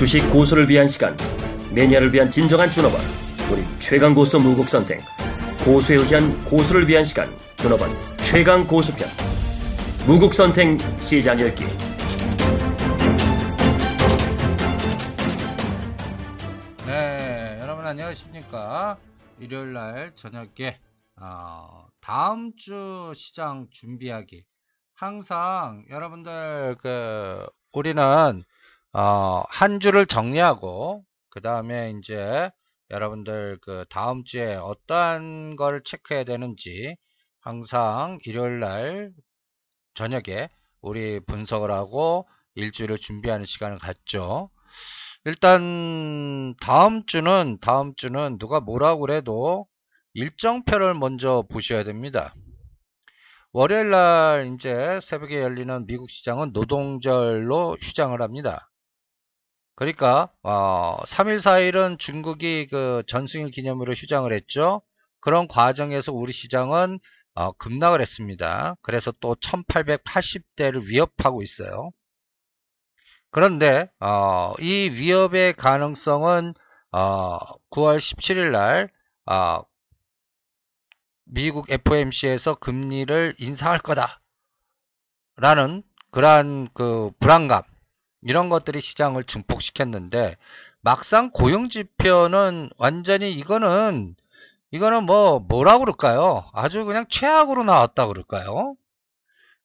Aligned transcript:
주식 0.00 0.30
고수를 0.30 0.66
위한 0.66 0.86
시간, 0.86 1.14
매니아를 1.74 2.10
위한 2.14 2.30
진정한 2.30 2.70
준업원, 2.70 3.02
우리 3.52 3.62
최강 3.78 4.14
고수 4.14 4.38
무국 4.38 4.66
선생, 4.66 4.98
고수에 5.62 5.96
의한 5.96 6.42
고수를 6.46 6.88
위한 6.88 7.04
시간, 7.04 7.28
준업원 7.58 7.90
최강 8.16 8.66
고수편, 8.66 9.06
무국 10.06 10.32
선생 10.32 10.78
시장 11.00 11.38
열기. 11.38 11.66
네, 16.86 17.58
여러분 17.60 17.84
안녕하십니까? 17.84 18.96
일요일 19.38 19.74
날 19.74 20.12
저녁에 20.16 20.78
어, 21.20 21.84
다음 22.00 22.56
주 22.56 23.12
시장 23.14 23.66
준비하기. 23.70 24.46
항상 24.94 25.84
여러분들 25.90 26.76
그 26.80 27.46
우리는 27.74 28.42
어, 28.92 29.44
한 29.48 29.78
주를 29.78 30.06
정리하고 30.06 31.04
그 31.30 31.40
다음에 31.40 31.92
이제 31.98 32.50
여러분들 32.90 33.58
그 33.62 33.84
다음 33.88 34.24
주에 34.24 34.56
어떠한 34.56 35.54
걸 35.56 35.82
체크해야 35.84 36.24
되는지 36.24 36.96
항상 37.40 38.18
일요일 38.24 38.58
날 38.60 39.12
저녁에 39.94 40.48
우리 40.80 41.20
분석을 41.20 41.70
하고 41.70 42.28
일주일을 42.54 42.98
준비하는 42.98 43.46
시간을 43.46 43.78
갖죠. 43.78 44.50
일단 45.24 46.54
다음 46.60 47.06
주는 47.06 47.58
다음 47.60 47.94
주는 47.94 48.38
누가 48.38 48.60
뭐라고 48.60 49.02
그래도 49.02 49.66
일정표를 50.14 50.94
먼저 50.94 51.44
보셔야 51.48 51.84
됩니다. 51.84 52.34
월요일 53.52 53.90
날 53.90 54.52
이제 54.54 54.98
새벽에 55.00 55.40
열리는 55.40 55.86
미국 55.86 56.10
시장은 56.10 56.52
노동절로 56.52 57.76
휴장을 57.80 58.20
합니다. 58.20 58.69
그러니까 59.80 60.30
어, 60.42 60.98
3일 61.06 61.38
4일은 61.38 61.98
중국이 61.98 62.66
그 62.70 63.02
전승일 63.06 63.50
기념으로 63.50 63.94
휴장을 63.94 64.30
했죠. 64.30 64.82
그런 65.20 65.48
과정에서 65.48 66.12
우리 66.12 66.34
시장은 66.34 67.00
어, 67.34 67.52
급락을 67.52 68.02
했습니다. 68.02 68.76
그래서 68.82 69.10
또 69.20 69.34
1880대를 69.36 70.84
위협하고 70.84 71.42
있어요. 71.42 71.92
그런데 73.30 73.88
어, 74.00 74.52
이 74.60 74.90
위협의 74.90 75.54
가능성은 75.54 76.52
9월 76.92 77.96
17일 77.96 78.50
날 78.50 78.90
미국 81.24 81.70
FOMC에서 81.70 82.56
금리를 82.56 83.34
인상할 83.38 83.78
거다 83.78 84.20
라는 85.36 85.82
그러한 86.10 86.68
그 86.74 87.12
불안감 87.18 87.62
이런 88.22 88.48
것들이 88.48 88.80
시장을 88.80 89.24
증폭시켰는데 89.24 90.36
막상 90.80 91.30
고용지표는 91.30 92.70
완전히 92.78 93.32
이거는 93.32 94.14
이거는 94.70 95.04
뭐 95.04 95.40
뭐라고 95.40 95.80
그럴까요? 95.80 96.48
아주 96.52 96.84
그냥 96.84 97.06
최악으로 97.08 97.64
나왔다 97.64 98.06
그럴까요? 98.06 98.76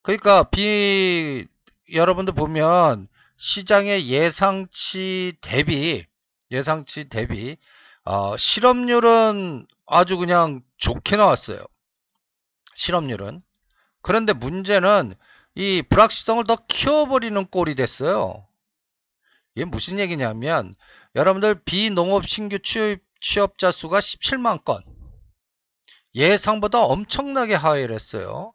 그러니까 0.01 0.43
비 0.43 1.47
여러분들 1.93 2.33
보면 2.33 3.07
시장의 3.37 4.07
예상치 4.07 5.33
대비 5.41 6.05
예상치 6.51 7.09
대비 7.09 7.57
어, 8.03 8.37
실업률은 8.37 9.67
아주 9.87 10.17
그냥 10.17 10.61
좋게 10.77 11.17
나왔어요. 11.17 11.59
실업률은 12.73 13.41
그런데 14.01 14.33
문제는 14.33 15.15
이 15.55 15.81
불확실성을 15.81 16.43
더 16.43 16.57
키워버리는 16.67 17.47
꼴이 17.47 17.75
됐어요. 17.75 18.45
이게 19.55 19.65
무슨 19.65 19.99
얘기냐면 19.99 20.75
여러분들 21.15 21.63
비농업 21.63 22.27
신규 22.27 22.59
취업, 22.59 22.99
취업자 23.21 23.71
수가 23.71 23.99
17만 23.99 24.65
건 24.65 24.83
예상보다 26.13 26.83
엄청나게 26.83 27.55
하회를 27.55 27.95
했어요. 27.95 28.53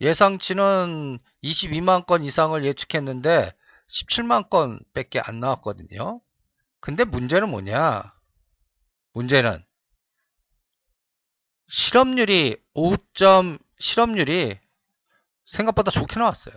예상치는 0.00 1.18
22만 1.42 2.06
건 2.06 2.24
이상을 2.24 2.64
예측했는데 2.64 3.52
17만 3.88 4.48
건 4.48 4.80
밖에 4.94 5.20
안 5.20 5.40
나왔거든요. 5.40 6.20
근데 6.80 7.04
문제는 7.04 7.50
뭐냐? 7.50 8.14
문제는 9.12 9.64
실업률이 11.68 12.56
5. 12.74 12.96
실업률이 13.78 14.58
생각보다 15.44 15.90
좋게 15.90 16.18
나왔어요. 16.18 16.54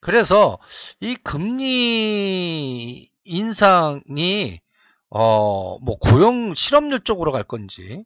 그래서 0.00 0.58
이 1.00 1.16
금리 1.16 3.10
인상이 3.24 4.60
어 5.10 5.78
뭐 5.80 5.96
고용 5.98 6.54
실업률 6.54 7.00
쪽으로 7.00 7.32
갈 7.32 7.42
건지 7.44 8.04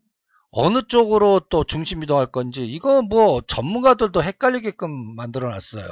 어느 0.50 0.82
쪽으로 0.82 1.40
또 1.50 1.64
중심 1.64 2.02
이동할 2.02 2.26
건지 2.26 2.64
이거 2.64 3.02
뭐 3.02 3.40
전문가들도 3.46 4.22
헷갈리게끔 4.22 5.16
만들어 5.16 5.48
놨어요. 5.50 5.88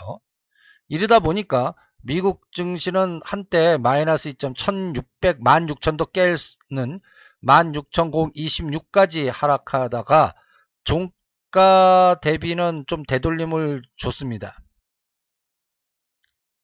이러다 0.88 1.20
보니까 1.20 1.74
미국 2.02 2.50
증시는 2.52 3.20
한때 3.24 3.78
마이너스 3.78 4.30
2점 4.30 4.56
1600, 4.56 5.40
16,000도 5.40 6.12
깨는 6.12 7.00
16,026까지 7.42 9.30
하락하다가 9.32 10.34
종, 10.84 11.10
주가 11.50 12.16
대비는 12.22 12.84
좀 12.86 13.02
되돌림을 13.04 13.82
줬습니다. 13.96 14.56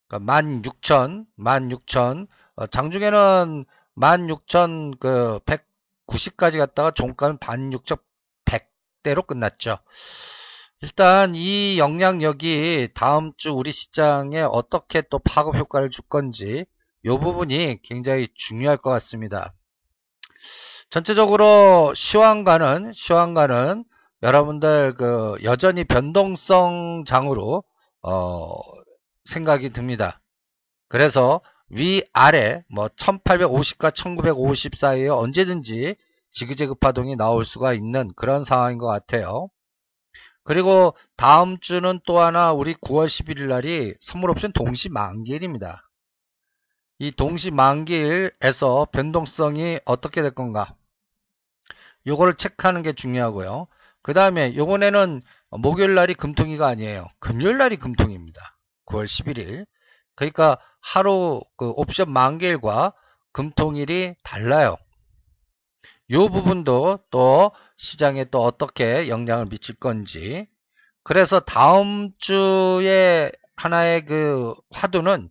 그러니까 0.09 0.41
16,000, 0.41 1.27
16,000, 1.37 2.29
어, 2.55 2.67
장중에는 2.69 3.67
16,190까지 3.97 6.59
갔다가 6.59 6.93
종가는 6.93 7.41
16,100대로 7.41 9.27
끝났죠. 9.27 9.79
일단 10.83 11.35
이 11.35 11.79
영향력이 11.79 12.91
다음 12.95 13.33
주 13.37 13.53
우리 13.53 13.73
시장에 13.73 14.43
어떻게 14.43 15.03
또 15.03 15.19
파급 15.19 15.57
효과를 15.57 15.91
줄 15.91 16.05
건지 16.09 16.65
이 17.03 17.09
부분이 17.09 17.81
굉장히 17.83 18.29
중요할 18.35 18.77
것 18.77 18.91
같습니다. 18.91 19.53
전체적으로 20.91 21.93
시황가는 21.95 22.93
시황가는 22.93 23.85
여러분들 24.27 24.97
그 24.97 25.37
여전히 25.45 25.85
변동성 25.85 27.05
장으로 27.07 27.63
어 28.03 28.57
생각이 29.25 29.71
듭니다. 29.71 30.21
그래서 30.89 31.41
위아래 31.69 32.65
뭐 32.69 32.89
1850과 32.89 33.95
1950 33.95 34.75
사이에 34.75 35.07
언제든지 35.07 35.95
지그재그 36.31 36.75
파동이 36.75 37.15
나올 37.15 37.45
수가 37.45 37.73
있는 37.73 38.11
그런 38.17 38.45
상황인 38.45 38.79
것 38.79 38.89
같아요. 38.89 39.49
그리고 40.43 40.97
다음 41.17 41.61
주는 41.61 42.01
또 42.05 42.19
하나 42.19 42.53
우리 42.53 42.75
9월 42.75 43.07
11일 43.07 43.47
날이 43.47 43.95
선물 44.01 44.31
옵션 44.31 44.51
동시 44.51 44.89
만기일입니다. 44.89 45.89
이 46.99 47.13
동시 47.13 47.53
만기일에서 47.53 48.89
변동성이 48.91 49.79
어떻게 49.85 50.21
될 50.21 50.33
건가? 50.33 50.75
요거를 52.09 52.35
체크하는 52.35 52.83
게 52.83 52.93
중요하고요. 52.93 53.69
그 54.07 54.15
다음에 54.15 54.55
요번에는 54.55 55.21
목요일 55.51 55.97
날이 55.97 56.15
금통이가 56.15 56.65
아니에요. 56.65 57.09
금요일 57.19 57.59
날이 57.59 57.77
금통입니다. 57.77 58.41
9월 58.87 59.05
11일. 59.05 59.67
그러니까 60.15 60.59
하루 60.81 61.43
그 61.57 61.71
옵션 61.71 62.13
만기일과 62.13 62.93
금통일이 63.33 64.15
달라요. 64.23 64.77
요 66.13 66.29
부분도 66.29 67.01
또 67.11 67.51
시장에 67.77 68.27
또 68.27 68.45
어떻게 68.45 69.09
영향을 69.09 69.47
미칠 69.47 69.75
건지. 69.75 70.47
그래서 71.03 71.41
다음 71.41 72.13
주에 72.17 73.33
하나의 73.57 74.07
그 74.07 74.55
화두는 74.71 75.31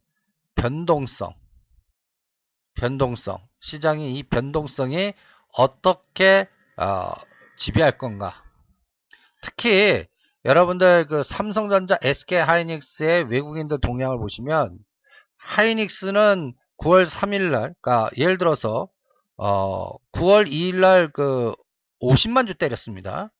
변동성. 0.55 1.33
변동성. 2.73 3.37
시장이 3.61 4.17
이 4.17 4.23
변동성이 4.23 5.13
어떻게 5.53 6.49
어, 6.75 7.13
지배할 7.55 7.97
건가. 7.97 8.44
특히 9.45 10.07
여러분들 10.43 11.05
그 11.05 11.21
삼성전자, 11.21 11.99
SK 12.01 12.39
하이닉스의 12.39 13.25
외국인들 13.31 13.79
동향을 13.79 14.17
보시면 14.17 14.79
하이닉스는 15.37 16.55
9월 16.77 17.05
3일 17.05 17.51
날, 17.51 17.75
그러니까 17.79 18.09
예를 18.17 18.39
들어서 18.39 18.87
어 19.37 19.91
9월 20.13 20.47
2일 20.47 20.79
날 20.79 21.11
그 21.11 21.53
50만 22.01 22.47
주 22.47 22.55
때렸습니다. 22.55 23.31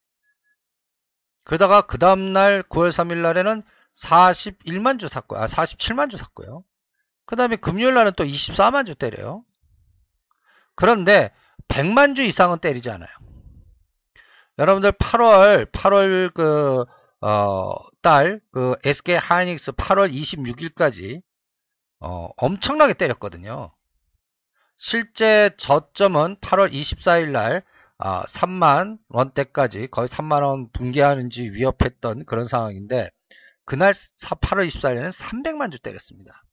그러다가 1.44 1.81
그 1.81 1.98
다음 1.98 2.34
날 2.34 2.62
9월 2.63 2.90
3일 2.90 3.18
날에는 3.18 3.63
41만 3.96 5.00
주 5.00 5.07
샀고요. 5.07 5.40
아 5.40 5.46
47만 5.48 6.12
주 6.12 6.18
샀고요. 6.18 6.63
그 7.25 7.36
다음에 7.36 7.56
금요일 7.56 7.96
날은 7.96 8.12
또 8.16 8.24
24만 8.24 8.86
주 8.86 8.94
때려요. 8.94 9.44
그런데 10.75 11.31
100만 11.68 12.16
주 12.16 12.22
이상은 12.22 12.60
때리지 12.60 12.92
않아요. 12.92 13.10
여러분들 14.57 14.94
8월 14.94 15.72
8월 15.72 16.34
그 16.34 16.86
어, 17.22 17.75
달, 18.02 18.42
그 18.52 18.75
SK 18.86 19.16
하이닉스 19.16 19.74
8월 19.74 20.13
26일까지 20.13 21.22
어, 22.00 22.30
엄청나게 22.38 22.94
때렸거든요. 22.94 23.74
실제 24.78 25.50
저점은 25.57 26.38
8월 26.38 26.72
24일 26.72 27.31
날 27.31 27.63
아, 27.98 28.24
3만 28.25 29.00
원대까지 29.07 29.88
거의 29.88 30.07
3만 30.07 30.44
원 30.44 30.69
붕괴하는지 30.72 31.52
위협했던 31.52 32.25
그런 32.25 32.46
상황인데 32.46 33.10
그날 33.63 33.94
8월 33.94 34.68
24일에는 34.68 35.10
300만 35.10 35.72
주 35.72 35.80
때렸습니다. 35.80 36.44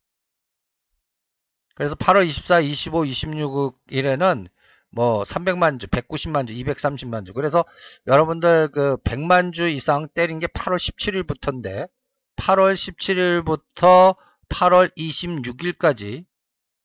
그래서 1.75 1.95
8월 1.97 2.27
24, 2.27 2.61
25, 2.61 3.05
26일에는 3.05 4.49
뭐 4.93 5.23
300만 5.23 5.81
주, 5.81 5.87
190만 5.89 6.47
주, 6.47 6.55
230만 6.55 7.27
주. 7.27 7.33
그래서 7.33 7.65
여러분들 8.07 8.71
그 8.73 8.97
100만 8.99 9.53
주 9.53 9.67
이상 9.69 10.07
때린 10.09 10.39
게 10.39 10.47
8월 10.47 10.77
17일부터인데 10.77 11.89
8월 12.37 12.75
17일부터 12.75 14.17
8월 14.51 14.95
26일까지 14.97 16.27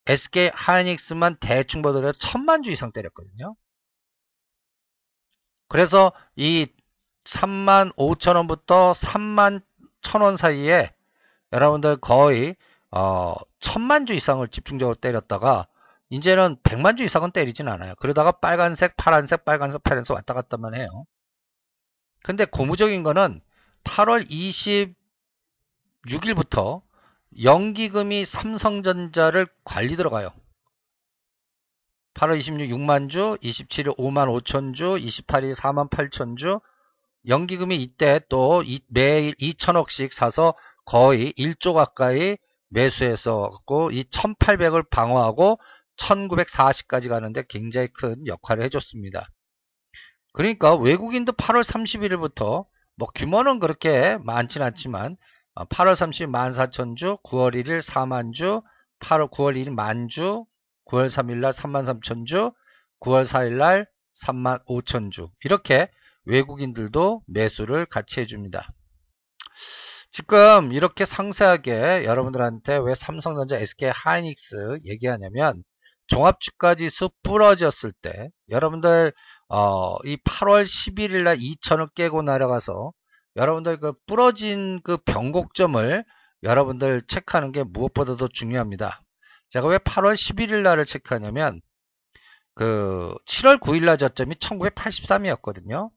SK 0.05 0.51
하이닉스만 0.53 1.37
대충 1.41 1.81
보더라도 1.81 2.17
1000만 2.17 2.63
주 2.63 2.71
이상 2.71 2.91
때렸거든요. 2.91 3.55
그래서 5.67 6.13
이 6.37 6.67
3만 7.25 7.93
5천원부터 7.95 8.93
3만 8.93 9.61
1천원 10.01 10.37
사이에 10.37 10.93
여러분들 11.51 11.97
거의 11.97 12.55
어, 12.89 13.35
1000만 13.59 14.07
주 14.07 14.13
이상을 14.13 14.47
집중적으로 14.47 14.95
때렸다가 14.95 15.67
이제는 16.09 16.57
100만 16.63 16.97
주 16.97 17.03
이상은 17.03 17.31
때리진 17.31 17.67
않아요. 17.67 17.93
그러다가 17.95 18.31
빨간색, 18.31 18.95
파란색, 18.95 19.43
빨간색, 19.45 19.83
파란색 19.83 20.15
왔다 20.15 20.33
갔다만 20.33 20.73
해요. 20.73 21.05
근데 22.23 22.45
고무적인 22.45 23.03
거는 23.03 23.41
8월 23.83 24.25
26일부터 26.05 26.81
연기금이 27.43 28.25
삼성전자를 28.25 29.47
관리 29.63 29.95
들어가요. 29.95 30.29
8월 32.13 32.39
26일 32.39 32.69
6만 32.69 33.09
주, 33.09 33.37
27일 33.41 33.95
5만 33.97 34.27
5천 34.41 34.73
주, 34.73 34.95
28일 34.95 35.53
4만 35.55 35.89
8천 35.89 36.37
주. 36.37 36.59
연기금이 37.27 37.75
이때 37.75 38.19
또 38.29 38.63
매일 38.87 39.35
2천억씩 39.35 40.11
사서 40.11 40.55
거의 40.85 41.33
1조 41.33 41.73
가까이 41.73 42.37
매수해서 42.69 43.49
갖고 43.49 43.91
이 43.91 44.03
1800을 44.03 44.89
방어하고 44.89 45.59
1940까지 45.97 47.09
가는데 47.09 47.43
굉장히 47.47 47.87
큰 47.87 48.25
역할을 48.25 48.63
해줬습니다. 48.65 49.29
그러니까 50.33 50.75
외국인도 50.75 51.33
8월 51.33 51.63
31일부터 51.63 52.65
뭐 52.95 53.07
규모는 53.13 53.59
그렇게 53.59 54.17
많진 54.17 54.61
않지만 54.61 55.15
8월 55.55 55.93
30일 55.93 56.31
14,000주, 56.31 57.21
9월 57.23 57.55
1일 57.55 57.81
4만주, 57.81 58.63
8월 58.99 59.29
9월 59.31 59.55
1일 59.57 59.71
만주, 59.71 60.45
9월 60.85 61.07
3일 61.07 61.37
날 61.37 61.51
33,000주, 61.51 62.53
9월 62.99 63.23
4일 63.23 63.53
날 63.53 63.87
35,000주 64.23 65.29
이렇게 65.43 65.89
외국인들도 66.25 67.23
매수를 67.27 67.85
같이 67.85 68.19
해줍니다. 68.19 68.73
지금 70.09 70.71
이렇게 70.71 71.05
상세하게 71.05 72.05
여러분들한테 72.05 72.77
왜 72.77 72.95
삼성전자, 72.95 73.57
SK 73.57 73.89
하이닉스 73.93 74.79
얘기하냐면 74.85 75.63
종합주가지수 76.07 77.09
부러졌을 77.23 77.91
때 77.91 78.29
여러분들 78.49 79.13
어, 79.49 79.97
이 80.05 80.17
8월 80.17 80.63
11일 80.63 81.23
날 81.23 81.37
2천을 81.37 81.93
깨고 81.93 82.21
날아가서 82.21 82.91
여러분들 83.35 83.79
그 83.79 83.93
부러진 84.07 84.79
그 84.83 84.97
변곡점을 84.97 86.03
여러분들 86.43 87.01
체크하는 87.07 87.51
게 87.51 87.63
무엇보다도 87.63 88.29
중요합니다. 88.29 89.01
제가 89.49 89.67
왜 89.67 89.77
8월 89.77 90.13
11일 90.13 90.61
날을 90.61 90.85
체크하냐면 90.85 91.61
그 92.55 93.13
7월 93.25 93.59
9일 93.59 93.85
날 93.85 93.97
저점이 93.97 94.35
1983이었거든요. 94.35 95.91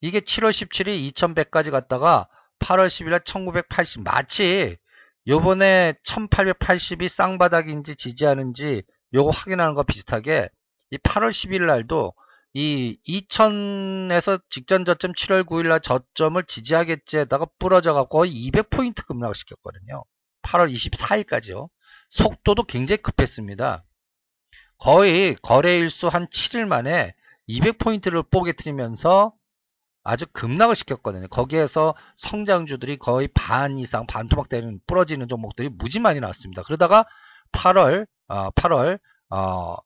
이게 0.00 0.20
7월 0.20 0.50
17일 0.50 1.12
2100까지 1.12 1.70
갔다가 1.70 2.28
8월 2.60 2.86
10일 2.86 3.10
날 3.10 3.20
1980 3.20 4.02
마치 4.02 4.76
요번에 5.26 5.94
1880이 6.06 7.08
쌍바닥인지 7.08 7.96
지지하는지 7.96 8.84
요거 9.14 9.30
확인하는 9.30 9.74
거 9.74 9.82
비슷하게 9.82 10.48
이 10.90 10.98
8월 10.98 11.30
10일 11.30 11.66
날도 11.66 12.14
이 12.54 12.98
2000에서 13.06 14.42
직전 14.48 14.84
저점 14.84 15.12
7월 15.12 15.44
9일 15.44 15.68
날 15.68 15.80
저점을 15.80 16.42
지지하겠지 16.44 17.18
에다가 17.18 17.46
부러져 17.58 17.92
갖고 17.92 18.18
거의 18.18 18.32
200포인트 18.32 19.06
급락을 19.06 19.34
시켰거든요. 19.34 20.04
8월 20.42 20.72
24일까지요. 20.72 21.68
속도도 22.08 22.64
굉장히 22.64 23.02
급했습니다. 23.02 23.84
거의 24.78 25.36
거래일수 25.42 26.08
한 26.08 26.26
7일 26.28 26.66
만에 26.66 27.14
200포인트를 27.48 28.28
뽀개트리면서 28.30 29.34
아주 30.04 30.26
급락을 30.32 30.74
시켰거든요. 30.74 31.28
거기에서 31.28 31.94
성장주들이 32.16 32.96
거의 32.96 33.28
반 33.28 33.76
이상 33.76 34.06
반토막 34.06 34.48
되는 34.48 34.80
부러지는 34.86 35.28
종목들이 35.28 35.68
무지 35.68 36.00
많이 36.00 36.20
나왔습니다. 36.20 36.62
그러다가 36.62 37.04
8월 37.52 38.06
어, 38.28 38.50
8월 38.50 38.98
어, 39.30 39.76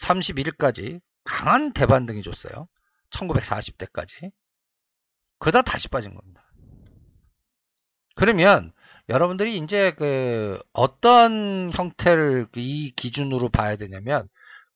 31일까지 0.00 1.00
강한 1.24 1.72
대반등이 1.72 2.22
줬어요. 2.22 2.68
1940대까지. 3.12 4.32
그러다 5.38 5.62
다시 5.62 5.88
빠진 5.88 6.14
겁니다. 6.14 6.44
그러면 8.14 8.72
여러분들이 9.08 9.56
이제 9.56 9.92
그 9.96 10.60
어떤 10.72 11.70
형태를 11.72 12.46
이 12.54 12.92
기준으로 12.94 13.48
봐야 13.48 13.76
되냐면 13.76 14.26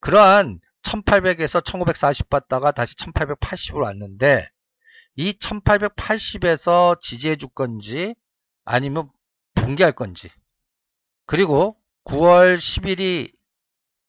그러한 0.01 0.61
1800에서 0.83 1.65
1940 1.65 2.29
봤다가 2.31 2.73
다시 2.73 2.95
1880으로 2.97 3.85
왔는데 3.85 4.49
이 5.17 5.33
1880에서 5.33 6.99
지지해 7.01 7.37
줄 7.37 7.49
건지 7.51 8.15
아니면 8.65 9.11
붕괴할 9.55 9.93
건지 9.93 10.31
그리고 11.27 11.77
9월 12.05 12.57
10일이 12.57 13.33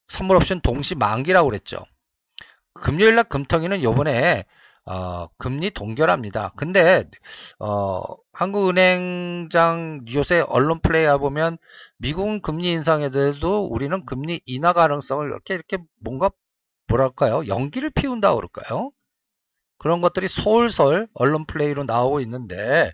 선물 0.07 0.37
옵션 0.37 0.61
동시 0.61 0.95
만기라고 0.95 1.49
그랬죠. 1.49 1.77
금요일날 2.73 3.25
금통위는 3.25 3.83
요번에 3.83 4.45
어, 4.85 5.27
금리 5.37 5.71
동결합니다. 5.71 6.53
근데 6.55 7.09
어, 7.59 8.01
한국은행장 8.33 10.05
요새 10.13 10.41
언론 10.47 10.79
플레이하 10.79 11.17
보면 11.17 11.57
미국은 11.97 12.41
금리 12.41 12.69
인상에 12.71 13.09
대해도 13.09 13.65
우리는 13.65 14.05
금리 14.05 14.41
인하 14.45 14.73
가능성을 14.73 15.25
이렇게 15.25 15.55
이렇게 15.55 15.77
뭔가 15.99 16.29
뭐랄까요 16.87 17.47
연기를 17.47 17.89
피운다 17.89 18.35
그럴까요? 18.35 18.91
그런 19.77 20.01
것들이 20.01 20.27
솔솔 20.27 21.07
언론 21.13 21.45
플레이로 21.45 21.83
나오고 21.83 22.19
있는데 22.21 22.91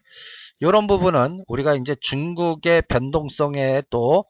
이런 0.60 0.88
부분은 0.88 1.44
우리가 1.48 1.76
이제 1.76 1.96
중국의 2.00 2.84
변동성에 2.84 3.84
또 3.90 4.20
어, 4.20 4.24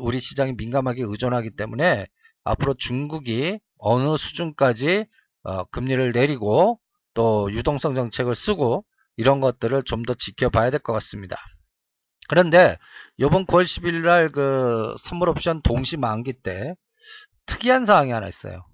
우리 0.00 0.20
시장이 0.20 0.52
민감하게 0.54 1.02
의존하기 1.04 1.52
때문에 1.56 2.06
앞으로 2.44 2.74
중국이 2.74 3.58
어느 3.78 4.16
수준까지 4.16 5.06
어, 5.44 5.64
금리를 5.66 6.12
내리고 6.12 6.80
또 7.14 7.50
유동성 7.52 7.94
정책을 7.94 8.34
쓰고 8.34 8.84
이런 9.16 9.40
것들을 9.40 9.82
좀 9.84 10.02
더 10.04 10.14
지켜봐야 10.14 10.70
될 10.70 10.80
것 10.80 10.92
같습니다. 10.94 11.36
그런데 12.28 12.76
이번 13.18 13.46
9월 13.46 13.64
10일 13.64 14.02
날 14.02 14.30
그 14.32 14.94
선물 14.98 15.28
옵션 15.30 15.62
동시 15.62 15.96
만기 15.96 16.34
때 16.34 16.74
특이한 17.46 17.86
사항이 17.86 18.12
하나 18.12 18.28
있어요. 18.28 18.64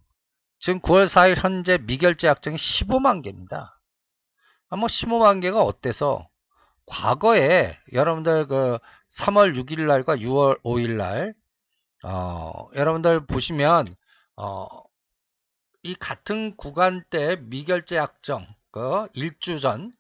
지금 0.58 0.80
9월 0.80 1.06
4일 1.06 1.42
현재 1.42 1.78
미결제 1.78 2.26
약정이 2.28 2.56
15만 2.56 3.22
개입니다. 3.22 3.80
아, 4.68 4.76
뭐 4.76 4.86
15만 4.88 5.40
개가 5.42 5.62
어때서 5.62 6.28
과거에 6.86 7.76
여러분들 7.92 8.46
그 8.46 8.78
3월 9.10 9.54
6일 9.56 9.86
날과 9.86 10.16
6월 10.16 10.60
5일 10.62 10.96
날 10.96 11.34
어, 12.04 12.68
여러분들 12.74 13.26
보시면 13.26 13.86
어, 14.36 14.66
이 15.82 15.94
같은 15.94 16.56
구간대 16.56 17.36
미결제 17.36 17.96
약정 17.96 18.46
그 18.70 19.08
일주 19.14 19.58
전 19.58 19.92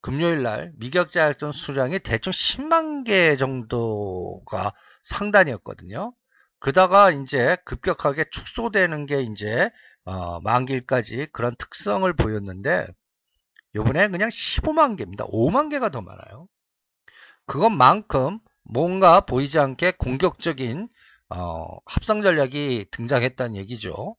금요일 0.00 0.42
날 0.42 0.72
미결제 0.76 1.20
약정 1.20 1.52
수량이 1.52 2.00
대충 2.00 2.32
10만 2.32 3.04
개 3.06 3.36
정도가 3.36 4.72
상단이었거든요. 5.02 6.14
그러다가 6.58 7.10
이제 7.10 7.56
급격하게 7.64 8.24
축소되는 8.30 9.06
게 9.06 9.22
이제 9.22 9.70
어, 10.04 10.40
만기일까지 10.40 11.28
그런 11.32 11.54
특성을 11.56 12.12
보였는데 12.12 12.86
요번에 13.74 14.08
그냥 14.08 14.28
15만 14.28 14.96
개입니다. 14.96 15.26
5만 15.26 15.70
개가 15.70 15.90
더 15.90 16.00
많아요. 16.00 16.46
그것만큼 17.46 18.38
뭔가 18.64 19.20
보이지 19.20 19.58
않게 19.58 19.92
공격적인 19.98 20.88
어, 21.30 21.78
합성 21.86 22.22
전략이 22.22 22.86
등장했다는 22.90 23.56
얘기죠. 23.56 24.16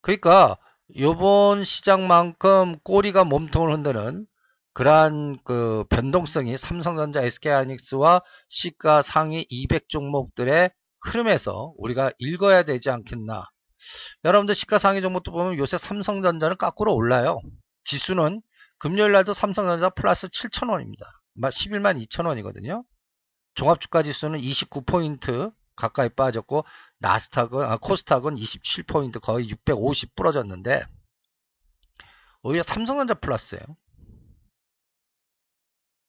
그러니까 0.00 0.56
요번 0.98 1.64
시장만큼 1.64 2.78
꼬리가 2.84 3.24
몸통을 3.24 3.72
흔드는 3.72 4.26
그러한 4.74 5.38
그 5.44 5.84
변동성이 5.90 6.56
삼성전자, 6.56 7.22
SK하이닉스와 7.22 8.22
시가 8.48 9.02
상위 9.02 9.44
200 9.48 9.88
종목들의 9.88 10.70
흐름에서 11.02 11.74
우리가 11.76 12.12
읽어야 12.18 12.62
되지 12.62 12.90
않겠나. 12.90 13.44
여러분들 14.24 14.54
시가 14.54 14.78
상위 14.78 15.02
종목도 15.02 15.32
보면 15.32 15.58
요새 15.58 15.76
삼성전자는 15.76 16.56
까꾸로 16.56 16.94
올라요. 16.94 17.40
지수는 17.84 18.40
금요일 18.82 19.12
날도 19.12 19.32
삼성전자 19.32 19.90
플러스 19.90 20.26
7천원입니다 20.26 21.04
11만 21.40 22.04
2천원이거든요. 22.04 22.84
종합주가 23.54 24.02
지수는 24.02 24.40
29포인트 24.40 25.54
가까이 25.76 26.08
빠졌고 26.08 26.64
나스닥은 26.98 27.62
아, 27.62 27.76
코스닥은 27.76 28.34
27포인트 28.34 29.20
거의 29.20 29.48
650 29.48 30.16
부러졌는데 30.16 30.82
오히려 32.42 32.64
삼성전자 32.64 33.14
플러스예요. 33.14 33.62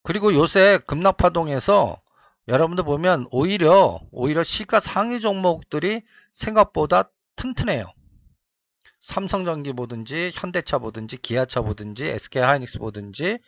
그리고 0.02 0.34
요새 0.34 0.80
급락파동에서 0.88 2.02
여러분들 2.48 2.86
보면 2.86 3.28
오히려 3.30 4.00
오히려 4.12 4.44
시가 4.44 4.80
상위 4.80 5.20
종목들이 5.20 6.02
생각보다 6.32 7.12
튼튼해요. 7.36 7.86
삼성전기 9.04 9.74
보든지 9.74 10.32
현대차 10.34 10.80
보든지 10.80 11.18
기아차 11.18 11.62
보든지 11.62 12.06
SK하이닉스 12.06 12.80
보든지 12.80 13.40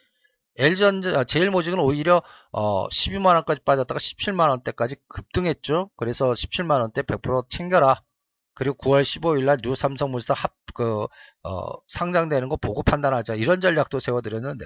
LG전자 0.58 1.24
제일모직은 1.24 1.80
오히려 1.80 2.22
어 2.52 2.88
12만 2.90 3.36
원까지 3.36 3.62
빠졌다가 3.62 3.98
17만 3.98 4.50
원대까지 4.50 4.98
급등했죠. 5.08 5.90
그래서 5.98 6.32
17만 6.34 6.82
원대 6.82 7.02
100% 7.04 7.50
챙겨라. 7.50 8.02
그리고 8.54 8.76
9월 8.78 9.02
15일 9.04 9.46
날 9.46 9.58
new 9.62 9.76
삼성물산 9.76 10.36
합, 10.38 10.54
그, 10.74 11.08
어, 11.44 11.72
상장되는 11.88 12.48
거 12.50 12.56
보고 12.58 12.84
판단하자. 12.84 13.36
이런 13.36 13.60
전략도 13.62 14.00
세워 14.00 14.22
드렸는데, 14.22 14.66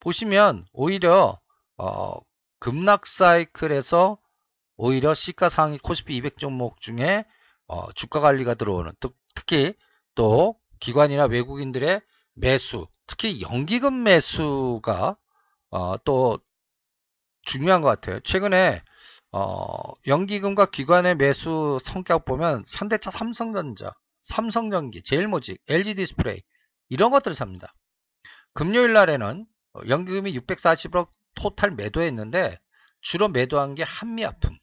보시면, 0.00 0.66
오히려, 0.72 1.40
어, 1.78 2.14
급락 2.60 3.06
사이클에서 3.06 4.18
오히려 4.76 5.14
시가 5.14 5.48
상위 5.48 5.78
코스피 5.78 6.16
200 6.16 6.38
종목 6.38 6.80
중에, 6.80 7.24
어, 7.66 7.90
주가 7.92 8.20
관리가 8.20 8.54
들어오는, 8.54 8.92
특히 9.36 9.74
또 10.16 10.58
기관이나 10.80 11.26
외국인들의 11.26 12.00
매수, 12.34 12.88
특히 13.06 13.40
연기금 13.42 14.02
매수가 14.02 15.16
어, 15.70 15.96
또 15.98 16.40
중요한 17.42 17.82
것 17.82 17.88
같아요. 17.88 18.18
최근에 18.20 18.82
어, 19.30 19.92
연기금과 20.06 20.66
기관의 20.66 21.16
매수 21.16 21.78
성격 21.84 22.24
보면 22.24 22.64
현대차, 22.66 23.10
삼성전자, 23.10 23.94
삼성전기, 24.22 25.02
제일모직, 25.02 25.62
LG디스플레이 25.68 26.42
이런 26.88 27.10
것들을 27.10 27.34
삽니다. 27.34 27.72
금요일 28.54 28.92
날에는 28.94 29.46
연기금이 29.88 30.36
640억 30.38 31.10
total 31.34 31.72
매도했는데 31.72 32.58
주로 33.00 33.28
매도한 33.28 33.74
게 33.74 33.82
한미약품, 33.82 34.58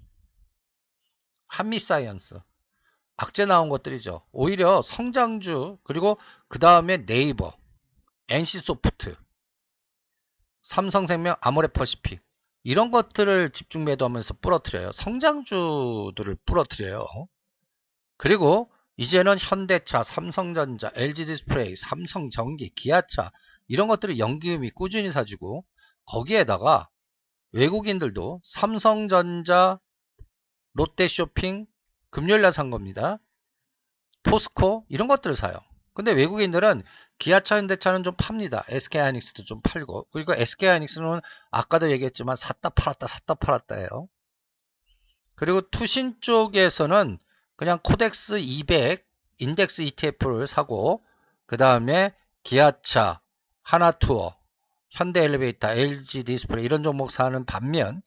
한미사이언스, 1.48 2.40
악재 3.18 3.46
나온 3.46 3.70
것들이죠. 3.70 4.24
오히려 4.32 4.82
성장주 4.82 5.80
그리고 5.84 6.18
그 6.50 6.60
다음에 6.60 7.06
네이버, 7.06 7.54
NC소프트, 8.30 9.16
삼성생명, 10.64 11.36
아모레퍼시픽 11.42 12.22
이런 12.64 12.92
것들을 12.92 13.52
집중 13.52 13.84
매도하면서 13.84 14.36
부러뜨려요. 14.36 14.92
성장주들을 14.94 16.38
부러뜨려요. 16.46 17.06
그리고 18.18 18.72
이제는 18.96 19.38
현대차, 19.40 20.04
삼성전자, 20.04 20.92
LG디스플레이, 20.96 21.76
삼성전기, 21.76 22.70
기아차 22.70 23.32
이런 23.68 23.88
것들을 23.88 24.20
연기금이 24.20 24.70
꾸준히 24.72 25.10
사주고 25.10 25.66
거기에다가 26.06 26.90
외국인들도 27.52 28.42
삼성전자, 28.44 29.80
롯데쇼핑, 30.74 31.68
금요일날 32.14 32.52
산 32.52 32.70
겁니다. 32.70 33.18
포스코 34.22 34.86
이런 34.88 35.08
것들을 35.08 35.36
사요. 35.36 35.58
근데 35.96 36.12
외국인들은 36.12 36.84
기아차, 37.18 37.58
현대차는 37.58 38.04
좀 38.04 38.14
팝니다. 38.16 38.64
SK하이닉스도 38.68 39.44
좀 39.44 39.62
팔고 39.62 40.08
그리고 40.12 40.34
SK하이닉스는 40.36 41.22
아까도 41.50 41.90
얘기했지만 41.90 42.36
샀다 42.36 42.70
팔았다 42.70 43.08
샀다 43.08 43.34
팔았다예요. 43.34 44.08
그리고 45.36 45.62
투신 45.72 46.18
쪽에서는 46.22 47.18
그냥 47.56 47.80
KODEX 47.82 48.38
200 48.38 49.04
인덱스 49.40 49.82
ETF를 49.82 50.46
사고 50.46 51.04
그 51.48 51.58
다음에 51.58 52.14
기아차, 52.44 53.22
하나투어, 53.64 54.38
현대엘리베이터, 54.92 55.72
LG 55.72 56.26
디스플레이 56.26 56.64
이런 56.64 56.84
종목 56.84 57.10
사는 57.10 57.44
반면 57.46 58.04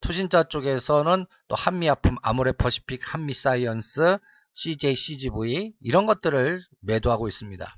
투신자 0.00 0.42
쪽에서는 0.42 1.26
또 1.48 1.54
한미약품, 1.54 2.16
아모레퍼시픽, 2.22 3.02
한미사이언스, 3.14 4.18
CJ, 4.52 4.94
CGV 4.94 5.74
이런 5.80 6.06
것들을 6.06 6.62
매도하고 6.80 7.28
있습니다. 7.28 7.76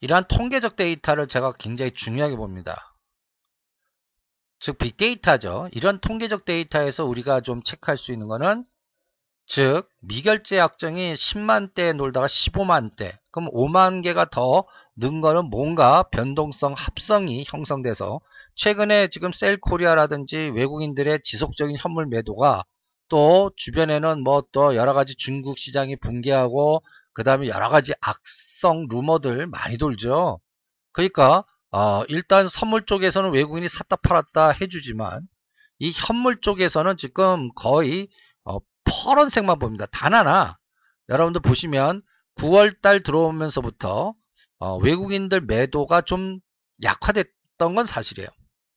이러한 0.00 0.24
통계적 0.28 0.76
데이터를 0.76 1.28
제가 1.28 1.52
굉장히 1.52 1.92
중요하게 1.92 2.36
봅니다. 2.36 2.96
즉 4.58 4.78
빅데이터죠. 4.78 5.68
이런 5.72 6.00
통계적 6.00 6.44
데이터에서 6.44 7.04
우리가 7.04 7.40
좀 7.40 7.62
체크할 7.62 7.96
수 7.96 8.12
있는 8.12 8.28
것은 8.28 8.64
즉 9.54 9.88
미결제 10.00 10.56
약정이 10.56 11.14
10만대 11.14 11.92
놀다가 11.92 12.26
15만 12.26 12.96
대. 12.96 13.12
그럼 13.30 13.48
5만 13.52 14.02
개가 14.02 14.24
더 14.26 14.64
는 14.94 15.20
거는 15.22 15.46
뭔가 15.46 16.02
변동성 16.04 16.74
합성이 16.76 17.44
형성돼서 17.46 18.20
최근에 18.54 19.08
지금 19.08 19.32
셀코리아라든지 19.32 20.52
외국인들의 20.54 21.20
지속적인 21.22 21.76
현물 21.78 22.06
매도가 22.06 22.62
또 23.08 23.50
주변에는 23.56 24.22
뭐 24.22 24.42
또 24.52 24.76
여러 24.76 24.92
가지 24.92 25.14
중국 25.16 25.58
시장이 25.58 25.96
붕괴하고 25.96 26.82
그 27.14 27.24
다음에 27.24 27.48
여러 27.48 27.68
가지 27.70 27.92
악성 28.00 28.86
루머들 28.90 29.46
많이 29.46 29.78
돌죠. 29.78 30.40
그러니까 30.92 31.44
어 31.70 32.04
일단 32.08 32.48
선물 32.48 32.84
쪽에서는 32.86 33.30
외국인이 33.32 33.68
샀다 33.68 33.96
팔았다 33.96 34.50
해주지만 34.60 35.26
이 35.78 35.92
현물 35.94 36.40
쪽에서는 36.40 36.96
지금 36.96 37.50
거의 37.54 38.02
어 38.02 38.31
파란색만 38.84 39.58
보입니다 39.58 39.86
단 39.86 40.14
하나 40.14 40.58
여러분들 41.08 41.40
보시면 41.40 42.02
9월달 42.36 43.04
들어오면서부터 43.04 44.14
어, 44.58 44.76
외국인들 44.78 45.40
매도가 45.40 46.02
좀 46.02 46.40
약화됐던 46.82 47.74
건 47.74 47.84
사실이에요. 47.84 48.28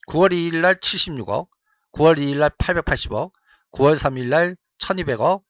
9월 0.07 0.31
2일날 0.31 0.79
76억, 0.79 1.47
9월 1.93 2.17
2일날 2.17 2.57
880억, 2.57 3.31
9월 3.71 3.95
3일날 3.95 4.57
1200억, 4.79 5.43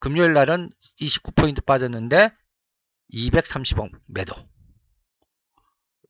금요일날은 0.00 0.70
29포인트 1.00 1.64
빠졌는데 1.64 2.30
230억 3.12 3.90
매도. 4.06 4.34